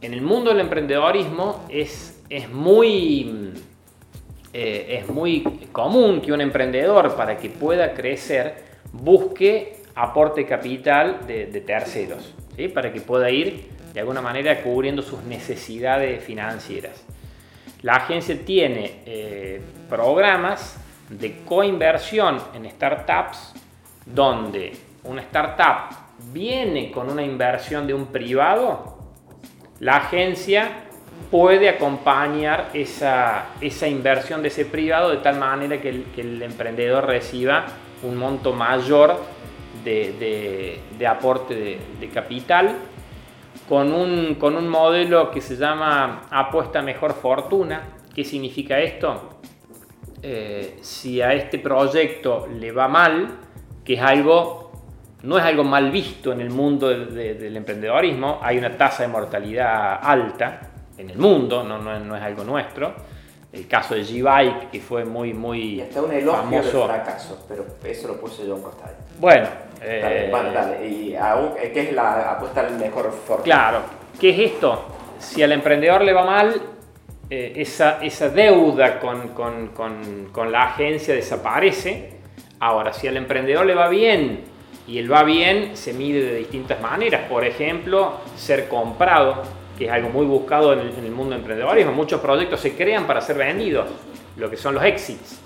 En 0.00 0.14
el 0.14 0.22
mundo 0.22 0.50
del 0.50 0.60
emprendedorismo 0.60 1.64
es, 1.68 2.22
es, 2.30 2.48
muy, 2.48 3.52
eh, 4.52 5.00
es 5.00 5.08
muy 5.08 5.42
común 5.72 6.20
que 6.20 6.32
un 6.32 6.40
emprendedor 6.40 7.16
para 7.16 7.36
que 7.36 7.50
pueda 7.50 7.92
crecer 7.92 8.68
busque 8.92 9.82
aporte 9.96 10.46
capital 10.46 11.26
de, 11.26 11.46
terceros, 11.66 12.32
para 12.72 12.92
que 12.92 13.00
pueda 13.00 13.30
ir 13.30 13.66
de 13.92 13.98
alguna 13.98 14.20
manera 14.20 14.62
cubriendo 14.62 15.02
sus 15.02 15.24
necesidades 15.24 16.22
financieras. 16.22 17.04
La 17.82 17.94
agencia 17.94 18.38
tiene 18.44 19.02
eh, 19.06 19.60
programas 19.88 20.78
de 21.08 21.38
coinversión 21.44 22.40
en 22.54 22.70
startups 22.70 23.54
donde 24.14 24.72
una 25.04 25.22
startup 25.22 25.96
viene 26.32 26.90
con 26.90 27.10
una 27.10 27.22
inversión 27.22 27.86
de 27.86 27.94
un 27.94 28.06
privado, 28.06 28.98
la 29.80 29.96
agencia 29.96 30.88
puede 31.30 31.68
acompañar 31.68 32.70
esa, 32.72 33.50
esa 33.60 33.86
inversión 33.86 34.42
de 34.42 34.48
ese 34.48 34.64
privado 34.64 35.10
de 35.10 35.18
tal 35.18 35.38
manera 35.38 35.80
que 35.80 36.04
el, 36.16 36.42
emprendedor 36.42 37.06
reciba 37.06 37.66
un 38.02 38.16
monto 38.16 38.52
mayor 38.52 39.16
de, 39.84 40.80
aporte 41.08 41.54
de, 42.00 42.08
capital 42.08 42.76
con 43.68 43.92
un, 43.92 44.34
con 44.36 44.56
un 44.56 44.68
modelo 44.68 45.30
que 45.30 45.40
se 45.40 45.56
llama 45.56 46.22
apuesta 46.30 46.82
mejor 46.82 47.14
fortuna. 47.14 47.82
¿Qué 48.14 48.24
significa 48.24 48.78
esto? 48.80 49.38
Eh, 50.22 50.78
si 50.80 51.20
a 51.20 51.32
este 51.32 51.58
proyecto 51.58 52.48
le 52.48 52.72
va 52.72 52.88
mal, 52.88 53.47
que 53.88 53.94
es 53.94 54.02
algo, 54.02 54.70
no 55.22 55.38
es 55.38 55.44
algo 55.44 55.64
mal 55.64 55.90
visto 55.90 56.30
en 56.30 56.42
el 56.42 56.50
mundo 56.50 56.90
del 56.90 57.56
emprendedorismo, 57.56 58.38
hay 58.42 58.58
una 58.58 58.76
tasa 58.76 59.04
de 59.04 59.08
mortalidad 59.08 59.98
alta 60.02 60.60
en 60.98 61.08
el 61.08 61.16
mundo, 61.16 61.64
no, 61.64 61.78
no, 61.78 62.14
es 62.14 62.22
algo 62.22 62.44
nuestro. 62.44 62.92
El 63.50 63.66
caso 63.66 63.94
de 63.94 64.02
G-Bike, 64.02 64.70
que 64.70 64.80
fue 64.80 65.06
muy, 65.06 65.32
muy 65.32 65.76
y 65.76 65.80
hasta 65.80 66.02
un 66.02 66.12
elogio 66.12 66.42
famoso. 66.42 66.86
fracaso, 66.86 67.46
pero 67.48 67.64
eso 67.82 68.08
lo 68.08 68.20
puse 68.20 68.46
yo 68.46 68.56
en 68.56 68.62
costado. 68.62 68.92
Bueno. 69.18 69.48
Eh, 69.80 70.30
dale, 70.30 70.86
¿Y 70.86 71.72
qué 71.72 71.88
es 71.88 71.92
la 71.94 72.32
apuesta 72.32 72.60
al 72.60 72.78
mejor 72.78 73.10
forma? 73.10 73.42
Claro, 73.42 73.80
¿qué 74.20 74.28
es 74.28 74.52
esto? 74.52 74.84
Si 75.18 75.42
al 75.42 75.52
emprendedor 75.52 76.02
le 76.02 76.12
va 76.12 76.26
mal, 76.26 76.60
eh, 77.30 77.54
esa, 77.56 78.04
esa, 78.04 78.28
deuda 78.28 79.00
con, 79.00 79.28
con, 79.28 79.68
con, 79.68 80.28
con, 80.30 80.52
la 80.52 80.64
agencia 80.64 81.14
desaparece. 81.14 82.17
Ahora, 82.60 82.92
si 82.92 83.06
al 83.06 83.16
emprendedor 83.16 83.66
le 83.66 83.74
va 83.74 83.88
bien 83.88 84.40
y 84.86 84.98
él 84.98 85.12
va 85.12 85.22
bien, 85.22 85.76
se 85.76 85.92
mide 85.92 86.22
de 86.22 86.36
distintas 86.36 86.80
maneras. 86.80 87.28
Por 87.28 87.44
ejemplo, 87.44 88.14
ser 88.36 88.68
comprado, 88.68 89.42
que 89.78 89.86
es 89.86 89.90
algo 89.92 90.08
muy 90.08 90.26
buscado 90.26 90.72
en 90.72 90.80
el, 90.80 90.88
en 90.98 91.04
el 91.04 91.12
mundo 91.12 91.36
emprendedorismo. 91.36 91.92
Muchos 91.92 92.20
proyectos 92.20 92.60
se 92.60 92.74
crean 92.74 93.06
para 93.06 93.20
ser 93.20 93.36
vendidos, 93.36 93.86
lo 94.36 94.50
que 94.50 94.56
son 94.56 94.74
los 94.74 94.84
exits. 94.84 95.40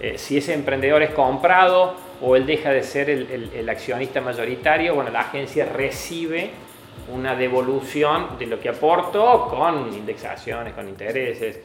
Eh, 0.00 0.18
si 0.18 0.38
ese 0.38 0.52
emprendedor 0.52 1.02
es 1.02 1.10
comprado 1.10 1.94
o 2.20 2.36
él 2.36 2.44
deja 2.44 2.70
de 2.70 2.82
ser 2.82 3.08
el, 3.08 3.30
el, 3.30 3.50
el 3.54 3.68
accionista 3.68 4.20
mayoritario, 4.20 4.94
bueno, 4.94 5.10
la 5.10 5.20
agencia 5.20 5.64
recibe 5.64 6.50
una 7.12 7.34
devolución 7.34 8.38
de 8.38 8.46
lo 8.46 8.60
que 8.60 8.68
aporto 8.68 9.46
con 9.48 9.94
indexaciones, 9.94 10.74
con 10.74 10.88
intereses, 10.88 11.60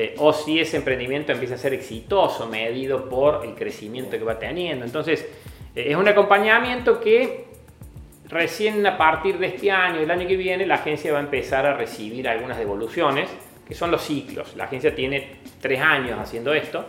eh, 0.00 0.14
o 0.18 0.32
si 0.32 0.60
ese 0.60 0.76
emprendimiento 0.76 1.32
empieza 1.32 1.56
a 1.56 1.58
ser 1.58 1.74
exitoso, 1.74 2.46
medido 2.46 3.08
por 3.08 3.44
el 3.44 3.56
crecimiento 3.56 4.12
que 4.12 4.22
va 4.22 4.38
teniendo. 4.38 4.84
Entonces, 4.84 5.26
eh, 5.74 5.86
es 5.88 5.96
un 5.96 6.06
acompañamiento 6.06 7.00
que 7.00 7.46
recién 8.28 8.86
a 8.86 8.96
partir 8.96 9.38
de 9.38 9.48
este 9.48 9.72
año, 9.72 9.98
el 9.98 10.08
año 10.08 10.28
que 10.28 10.36
viene, 10.36 10.66
la 10.66 10.76
agencia 10.76 11.12
va 11.12 11.18
a 11.18 11.22
empezar 11.22 11.66
a 11.66 11.74
recibir 11.74 12.28
algunas 12.28 12.58
devoluciones, 12.58 13.28
que 13.66 13.74
son 13.74 13.90
los 13.90 14.00
ciclos. 14.02 14.54
La 14.54 14.66
agencia 14.66 14.94
tiene 14.94 15.38
tres 15.60 15.80
años 15.80 16.16
haciendo 16.16 16.54
esto, 16.54 16.84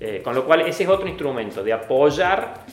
eh, 0.00 0.20
con 0.24 0.34
lo 0.34 0.44
cual 0.44 0.62
ese 0.62 0.82
es 0.82 0.88
otro 0.88 1.06
instrumento 1.06 1.62
de 1.62 1.72
apoyar 1.72 2.64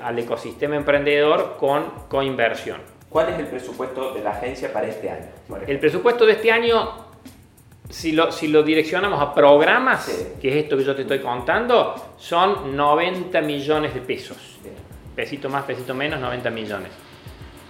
al 0.00 0.18
ecosistema 0.18 0.76
emprendedor 0.76 1.56
con 1.58 1.84
coinversión. 2.08 2.80
¿Cuál 3.08 3.30
es 3.30 3.38
el 3.38 3.46
presupuesto 3.46 4.12
de 4.12 4.22
la 4.22 4.32
agencia 4.32 4.70
para 4.72 4.88
este 4.88 5.08
año? 5.08 5.28
El 5.66 5.78
presupuesto 5.78 6.26
de 6.26 6.32
este 6.32 6.50
año, 6.50 7.03
si 7.88 8.12
lo, 8.12 8.32
si 8.32 8.48
lo 8.48 8.62
direccionamos 8.62 9.20
a 9.20 9.34
programas, 9.34 10.06
que 10.40 10.48
es 10.48 10.64
esto 10.64 10.76
que 10.76 10.84
yo 10.84 10.94
te 10.94 11.02
estoy 11.02 11.20
contando, 11.20 12.14
son 12.18 12.76
90 12.76 13.40
millones 13.42 13.94
de 13.94 14.00
pesos. 14.00 14.36
Pesito 15.14 15.48
más, 15.48 15.64
pesito 15.64 15.94
menos, 15.94 16.18
90 16.20 16.50
millones. 16.50 16.90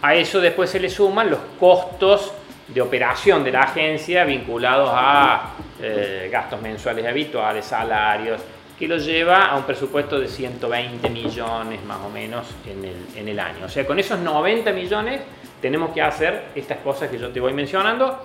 A 0.03 0.15
eso 0.15 0.41
después 0.41 0.71
se 0.71 0.81
le 0.81 0.89
suman 0.89 1.31
los 1.31 1.41
costos 1.59 2.33
de 2.69 2.81
operación 2.81 3.45
de 3.45 3.53
la 3.53 3.63
agencia 3.63 4.25
vinculados 4.25 4.91
a 4.93 5.51
eh, 5.81 6.29
gastos 6.33 6.61
mensuales 6.63 7.07
habituales, 7.07 7.65
salarios, 7.65 8.41
que 8.79 8.89
lo 8.89 8.97
lleva 8.97 9.47
a 9.47 9.57
un 9.57 9.65
presupuesto 9.65 10.19
de 10.19 10.29
120 10.29 11.09
millones 11.11 11.85
más 11.85 11.99
o 12.05 12.09
menos 12.09 12.47
en 12.67 12.85
el, 12.85 12.97
en 13.17 13.29
el 13.29 13.39
año. 13.39 13.67
O 13.67 13.69
sea, 13.69 13.87
con 13.87 13.99
esos 13.99 14.19
90 14.19 14.73
millones 14.73 15.21
tenemos 15.61 15.91
que 15.93 16.03
hacer 16.03 16.47
estas 16.55 16.79
cosas 16.79 17.11
que 17.11 17.19
yo 17.19 17.31
te 17.31 17.41
voy 17.41 17.53
mencionando 17.53 18.25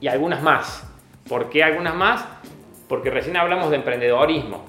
y 0.00 0.08
algunas 0.08 0.42
más. 0.42 0.86
¿Por 1.28 1.50
qué 1.50 1.62
algunas 1.62 1.94
más? 1.94 2.24
Porque 2.88 3.10
recién 3.10 3.36
hablamos 3.36 3.70
de 3.70 3.76
emprendedorismo. 3.76 4.64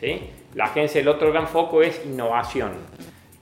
Sí. 0.00 0.30
La 0.54 0.66
agencia, 0.66 1.00
el 1.00 1.08
otro 1.08 1.32
gran 1.32 1.48
foco 1.48 1.82
es 1.82 2.04
innovación, 2.04 2.72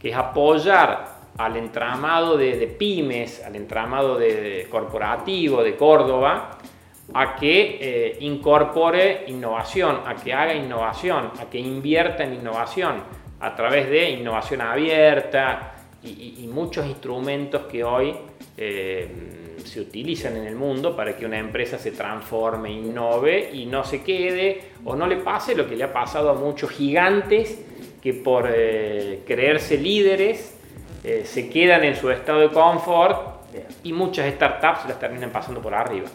que 0.01 0.11
es 0.11 0.17
apoyar 0.17 1.23
al 1.37 1.57
entramado 1.57 2.37
de, 2.37 2.67
pymes, 2.79 3.43
al 3.45 3.57
entramado 3.57 4.17
de 4.17 4.67
corporativo 4.71 5.63
de 5.63 5.77
Córdoba, 5.77 6.59
a 7.15 7.37
que 7.37 7.79
eh, 7.81 8.17
incorpore 8.21 9.25
innovación, 9.27 10.01
a 10.07 10.15
que 10.15 10.33
haga 10.33 10.55
innovación, 10.55 11.31
a 11.41 11.51
que 11.51 11.59
invierta 11.59 12.25
en 12.25 12.35
innovación 12.35 13.03
a 13.41 13.57
través 13.57 13.91
de 13.91 14.11
innovación 14.11 14.61
abierta 14.61 15.75
y, 16.05 16.49
muchos 16.53 16.87
instrumentos 16.87 17.63
que 17.63 17.85
hoy 17.85 18.15
eh, 18.57 19.42
se 19.65 19.81
utilizan 19.81 20.37
en 20.37 20.47
el 20.47 20.57
mundo 20.57 20.97
para 20.97 21.17
que 21.17 21.27
una 21.27 21.39
empresa 21.39 21.79
se 21.79 21.93
transforme, 21.93 22.71
innove 22.71 23.51
y 23.53 23.67
no 23.67 23.85
se 23.85 24.03
quede 24.03 24.73
o 24.85 24.97
no 24.97 25.07
le 25.07 25.17
pase 25.17 25.55
lo 25.55 25.69
que 25.69 25.77
le 25.77 25.85
ha 25.85 25.93
pasado 25.93 26.31
a 26.31 26.35
muchos 26.35 26.71
gigantes 26.71 27.61
que 28.03 28.15
por 28.15 28.51
eh, 28.53 29.23
creerse 29.27 29.79
líderes 29.79 30.59
se 31.25 31.51
quedan 31.51 31.83
en 31.83 31.97
su 31.97 32.11
estado 32.11 32.39
de 32.41 32.51
confort 32.51 33.43
y 33.83 33.93
muchas 33.93 34.33
startups 34.35 34.89
las 34.89 34.99
terminan 34.99 35.31
pasando 35.31 35.61
por 35.61 35.75
arriba. 35.75 36.07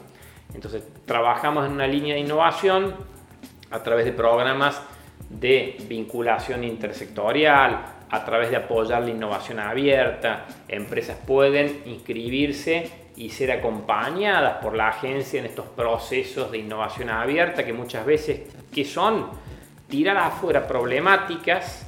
Entonces, 0.54 0.84
trabajamos 1.06 1.66
en 1.66 1.74
una 1.74 1.88
línea 1.88 2.16
de 2.16 2.22
innovación 2.22 2.96
a 3.70 3.84
través 3.84 4.06
de 4.06 4.14
programas 4.14 4.82
de 5.30 5.78
vinculación 5.88 6.64
intersectorial, 6.64 7.86
a 8.10 8.26
través 8.26 8.50
de 8.50 8.56
apoyar 8.56 9.04
la 9.04 9.10
innovación 9.10 9.60
abierta. 9.60 10.46
Empresas 10.68 11.18
pueden 11.26 11.82
inscribirse 11.86 12.90
y 13.18 13.32
ser 13.32 13.52
acompañadas 13.52 14.64
por 14.64 14.76
la 14.76 14.90
agencia 14.90 15.40
en 15.40 15.48
estos 15.48 15.66
procesos 15.66 16.52
de 16.52 16.60
innovación 16.60 17.10
abierta 17.10 17.66
que 17.66 17.74
muchas 17.74 18.06
veces 18.06 18.42
que 18.72 18.86
son 18.86 19.28
tirar 19.90 20.18
afuera 20.18 20.68
problemáticas 20.68 21.88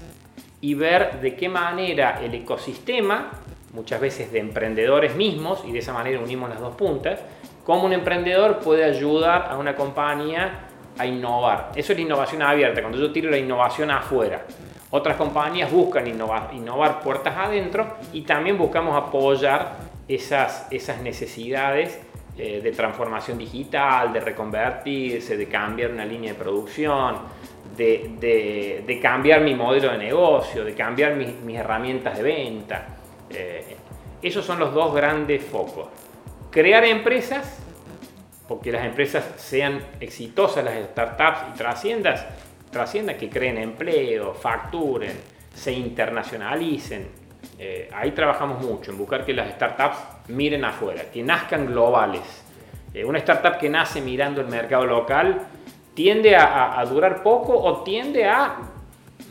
y 0.59 0.73
ver 0.73 1.21
de 1.21 1.35
qué 1.35 1.47
manera 1.47 2.19
el 2.21 2.33
ecosistema, 2.33 3.29
muchas 3.73 4.01
veces 4.01 4.31
de 4.31 4.39
emprendedores 4.39 5.15
mismos, 5.15 5.63
y 5.65 5.71
de 5.71 5.79
esa 5.79 5.93
manera 5.93 6.19
unimos 6.19 6.49
las 6.49 6.59
dos 6.59 6.75
puntas, 6.75 7.19
cómo 7.63 7.85
un 7.85 7.93
emprendedor 7.93 8.59
puede 8.59 8.83
ayudar 8.83 9.47
a 9.49 9.57
una 9.57 9.75
compañía 9.75 10.67
a 10.97 11.05
innovar. 11.05 11.71
Eso 11.75 11.93
es 11.93 11.99
la 11.99 12.05
innovación 12.05 12.41
abierta, 12.41 12.81
cuando 12.81 12.97
yo 12.97 13.11
tiro 13.11 13.29
la 13.29 13.37
innovación 13.37 13.91
afuera. 13.91 14.45
Otras 14.89 15.15
compañías 15.15 15.71
buscan 15.71 16.07
innovar, 16.07 16.49
innovar 16.53 16.99
puertas 17.01 17.37
adentro 17.37 17.97
y 18.11 18.23
también 18.23 18.57
buscamos 18.57 18.97
apoyar 18.97 19.88
esas, 20.09 20.67
esas 20.71 21.01
necesidades 21.01 21.99
eh, 22.37 22.61
de 22.61 22.71
transformación 22.71 23.37
digital, 23.37 24.11
de 24.11 24.19
reconvertirse, 24.19 25.37
de 25.37 25.47
cambiar 25.47 25.91
una 25.91 26.03
línea 26.03 26.33
de 26.33 26.39
producción, 26.39 27.17
de, 27.77 28.99
cambiar 29.01 29.41
mi 29.41 29.53
modelo 29.55 29.91
de 29.91 29.97
negocio, 29.97 30.65
de 30.65 30.73
cambiar 30.73 31.15
mis, 31.15 31.55
herramientas 31.55 32.17
de 32.17 32.23
venta. 32.23 32.87
Eh, 33.29 33.75
esos 34.21 34.43
son 34.45 34.59
los 34.59 34.73
dos 34.73 34.93
grandes 34.93 35.43
focos. 35.43 35.87
crear 36.49 36.83
empresas, 36.83 37.59
porque 38.47 38.71
las 38.71 38.83
empresas 38.83 39.23
sean 39.37 39.79
exitosas, 39.99 40.63
las 40.65 40.73
startups 40.89 41.53
y 41.53 41.57
trasciendas 42.71 43.15
que 43.17 43.29
creen 43.29 43.59
empleo, 43.59 44.33
facturen, 44.33 45.13
se 45.53 45.71
internacionalicen. 45.71 47.18
Eh, 47.61 47.89
ahí 47.93 48.11
trabajamos 48.11 48.61
mucho 48.65 48.91
en 48.91 48.97
buscar 48.97 49.25
que 49.25 49.33
las 49.33 49.51
startups 49.51 50.29
miren 50.29 50.63
afuera, 50.63 51.03
que 51.11 51.21
nazcan 51.21 51.65
globales. 51.65 52.21
Eh, 52.93 53.03
una 53.03 53.17
startup 53.19 53.57
que 53.57 53.69
nace 53.69 53.99
mirando 53.99 54.39
el 54.39 54.47
mercado 54.47 54.85
local 54.85 55.41
tiende 55.93 56.37
a, 56.37 56.81
durar 56.89 57.21
poco 57.21 57.53
o 57.57 57.83
tiende 57.83 58.25
a 58.25 58.55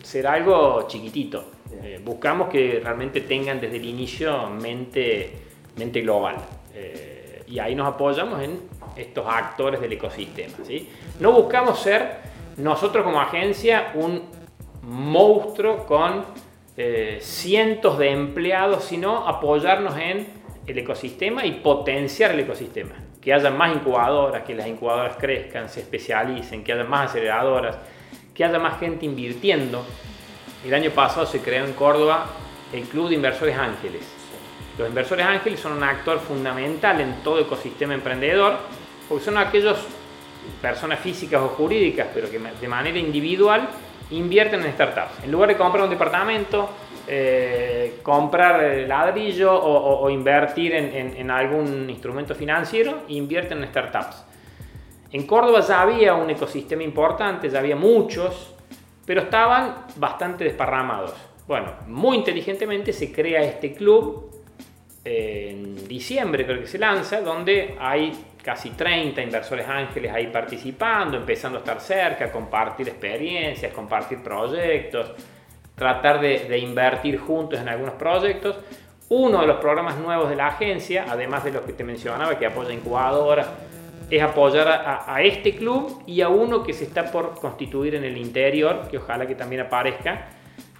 ser 0.02 0.26
algo 0.26 0.86
chiquitito. 0.86 1.52
Eh, 1.82 2.02
buscamos 2.04 2.50
que 2.50 2.80
realmente 2.84 3.22
tengan 3.22 3.58
desde 3.58 3.76
el 3.76 3.86
inicio 3.86 4.50
mente, 4.50 5.32
global. 5.76 6.36
y 7.46 7.58
ahí 7.58 7.74
nos 7.74 7.88
apoyamos 7.88 8.42
en 8.42 8.60
estos 8.94 9.24
actores 9.26 9.80
del 9.80 9.92
ecosistema. 9.94 10.52
No 11.18 11.32
buscamos 11.32 11.80
ser 11.80 12.18
nosotros 12.58 13.04
como 13.04 13.20
agencia 13.22 13.92
un 13.94 14.22
monstruo 14.82 15.86
con 15.86 16.24
eh, 16.80 17.18
cientos 17.20 17.98
de 17.98 18.12
empleados, 18.12 18.84
sino 18.84 19.26
apoyarnos 19.26 19.96
en 19.96 20.28
el 20.64 20.78
ecosistema 20.78 21.44
y 21.44 21.54
potenciar 21.54 22.30
el 22.30 22.38
ecosistema. 22.38 22.94
Que 23.20 23.34
haya 23.34 23.50
más 23.50 23.74
incubadoras, 23.74 24.44
que 24.44 24.54
las 24.54 24.68
incubadoras 24.68 25.16
crezcan, 25.16 25.68
se 25.68 25.80
especialicen, 25.80 26.62
que 26.62 26.72
haya 26.72 26.84
más 26.84 27.10
aceleradoras, 27.10 27.76
que 28.32 28.44
haya 28.44 28.60
más 28.60 28.78
gente 28.78 29.04
invirtiendo. 29.06 29.84
El 30.64 30.72
año 30.72 30.92
pasado 30.92 31.26
se 31.26 31.40
creó 31.40 31.64
en 31.64 31.72
Córdoba 31.72 32.26
el 32.72 32.84
Club 32.84 33.08
de 33.08 33.16
Inversores 33.16 33.58
Ángeles. 33.58 34.02
Los 34.78 34.88
inversores 34.88 35.26
ángeles 35.26 35.58
son 35.58 35.72
un 35.72 35.82
actor 35.82 36.20
fundamental 36.20 37.00
en 37.00 37.14
todo 37.24 37.40
ecosistema 37.40 37.94
emprendedor, 37.94 38.56
porque 39.08 39.24
son 39.24 39.36
aquellos 39.36 39.78
personas 40.62 41.00
físicas 41.00 41.42
o 41.42 41.48
jurídicas, 41.48 42.06
pero 42.14 42.30
que 42.30 42.38
de 42.38 42.68
manera 42.68 42.98
individual 42.98 43.68
invierten 44.10 44.64
en 44.64 44.72
startups. 44.72 45.24
En 45.24 45.30
lugar 45.30 45.48
de 45.48 45.56
comprar 45.56 45.84
un 45.84 45.90
departamento, 45.90 46.68
eh, 47.06 48.00
comprar 48.02 48.86
ladrillo 48.86 49.52
o, 49.52 50.10
invertir 50.10 50.74
en, 50.74 51.30
algún 51.30 51.88
instrumento 51.88 52.34
financiero, 52.34 53.02
invierten 53.08 53.62
en 53.62 53.68
startups. 53.68 54.24
En 55.12 55.26
Córdoba 55.26 55.60
ya 55.60 55.80
había 55.80 56.14
un 56.14 56.28
ecosistema 56.28 56.82
importante, 56.82 57.48
ya 57.48 57.60
había 57.60 57.76
muchos, 57.76 58.54
pero 59.06 59.22
estaban 59.22 59.86
bastante 59.96 60.44
desparramados. 60.44 61.14
Bueno, 61.46 61.72
muy 61.86 62.18
inteligentemente 62.18 62.92
se 62.92 63.10
crea 63.10 63.42
este 63.42 63.72
club 63.72 64.30
en 65.02 65.88
diciembre, 65.88 66.44
creo 66.44 66.60
que 66.60 66.66
se 66.66 66.78
lanza, 66.78 67.22
donde 67.22 67.74
hay 67.80 68.12
casi 68.42 68.70
30 68.70 69.22
inversores 69.22 69.66
ángeles 69.68 70.12
ahí 70.12 70.28
participando, 70.28 71.16
empezando 71.16 71.58
a 71.58 71.60
estar 71.60 71.80
cerca, 71.80 72.30
compartir 72.30 72.88
experiencias, 72.88 73.72
compartir 73.72 74.22
proyectos, 74.22 75.12
tratar 75.74 76.20
de, 76.20 76.58
invertir 76.58 77.18
juntos 77.18 77.60
en 77.60 77.68
algunos 77.68 77.94
proyectos. 77.94 78.58
Uno 79.10 79.40
de 79.40 79.46
los 79.46 79.56
programas 79.56 79.96
nuevos 79.96 80.28
de 80.28 80.36
la 80.36 80.48
agencia, 80.48 81.06
además 81.08 81.44
de 81.44 81.52
los 81.52 81.62
que 81.62 81.72
te 81.72 81.84
mencionaba, 81.84 82.38
que 82.38 82.46
apoya 82.46 82.72
incubadoras, 82.72 83.46
es 84.10 84.22
apoyar 84.22 84.68
a, 85.06 85.22
este 85.22 85.54
club 85.54 86.02
y 86.06 86.20
a 86.22 86.28
uno 86.28 86.62
que 86.62 86.72
se 86.72 86.84
está 86.84 87.10
por 87.10 87.38
constituir 87.38 87.94
en 87.94 88.04
el 88.04 88.16
interior, 88.16 88.88
que 88.90 88.98
ojalá 88.98 89.26
que 89.26 89.34
también 89.34 89.62
aparezca. 89.62 90.28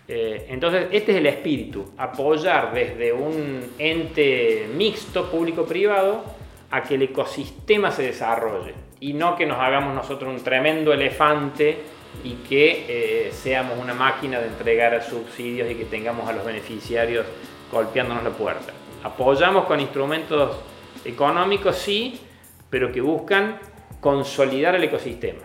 Eh, 0.07 0.47
entonces, 0.49 0.87
este 0.91 1.13
es 1.13 1.19
el 1.19 1.27
espíritu, 1.27 1.93
apoyar 1.99 2.73
desde 2.73 3.13
un 3.13 3.75
ente 3.79 4.67
mixto, 4.75 5.31
público-privado, 5.31 6.25
a 6.71 6.83
que 6.83 6.95
el 6.95 7.03
ecosistema 7.03 7.91
se 7.91 8.03
desarrolle 8.03 8.75
y 9.01 9.13
no 9.15 9.37
que 9.37 9.47
nos 9.47 9.59
hagamos 9.59 9.95
nosotros 9.95 10.35
un 10.35 10.43
tremendo 10.43 10.93
elefante 10.93 11.79
y 12.25 12.35
que 12.49 12.87
eh, 12.89 13.33
seamos 13.33 13.79
una 13.79 13.95
máquina 13.95 14.41
de 14.41 14.49
entregar 14.49 15.03
subsidios 15.03 15.71
y 15.71 15.75
que 15.75 15.85
tengamos 15.85 16.29
a 16.29 16.33
los 16.33 16.45
beneficiarios 16.45 17.25
golpeándonos 17.73 18.25
la 18.25 18.31
puerta. 18.31 18.73
Apoyamos 19.05 19.67
con 19.67 19.81
instrumentos 19.81 20.57
económicos, 21.05 21.77
sí, 21.77 22.21
pero 22.69 22.91
que 22.93 23.01
buscan 23.01 23.59
consolidar 24.01 24.75
el 24.75 24.85
ecosistema 24.85 25.43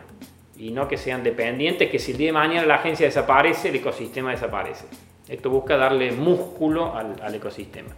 y 0.58 0.72
no 0.72 0.88
que 0.88 0.98
sean 0.98 1.24
dependientes, 1.24 1.90
que 1.90 2.00
si 2.00 2.12
el 2.12 2.18
día 2.18 2.28
de 2.28 2.34
mañana 2.34 2.66
la 2.66 2.76
agencia 2.76 3.06
desaparece, 3.06 3.70
el 3.70 3.76
ecosistema 3.76 4.32
desaparece. 4.32 4.86
Esto 5.28 5.50
busca 5.50 5.78
darle 5.78 6.12
músculo 6.12 6.96
al 6.96 7.36
ecosistema. 7.36 7.90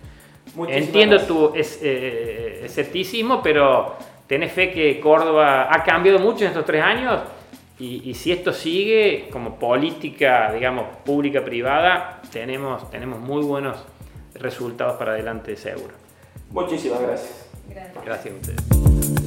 Entiendo 0.67 1.19
tu 1.21 1.51
eh, 1.55 2.61
escepticismo, 2.63 3.41
pero 3.41 3.95
tenés 4.27 4.51
fe 4.51 4.71
que 4.71 4.99
Córdoba 4.99 5.67
ha 5.69 5.83
cambiado 5.83 6.19
mucho 6.19 6.43
en 6.45 6.51
estos 6.51 6.65
tres 6.65 6.81
años 6.81 7.21
y, 7.77 8.13
si 8.13 8.31
esto 8.31 8.53
sigue 8.53 9.27
como 9.31 9.59
política, 9.59 10.51
digamos, 10.53 10.85
pública-privada, 11.03 12.21
tenemos, 12.31 12.89
tenemos 12.89 13.19
muy 13.19 13.43
buenos 13.43 13.77
resultados 14.35 14.95
para 14.95 15.11
adelante 15.11 15.57
seguro. 15.57 15.93
Muchísimas 16.51 17.01
gracias. 17.01 17.49
Gracias. 17.69 18.05
Gracias 18.05 18.33
a 18.33 18.37
ustedes. 18.37 19.24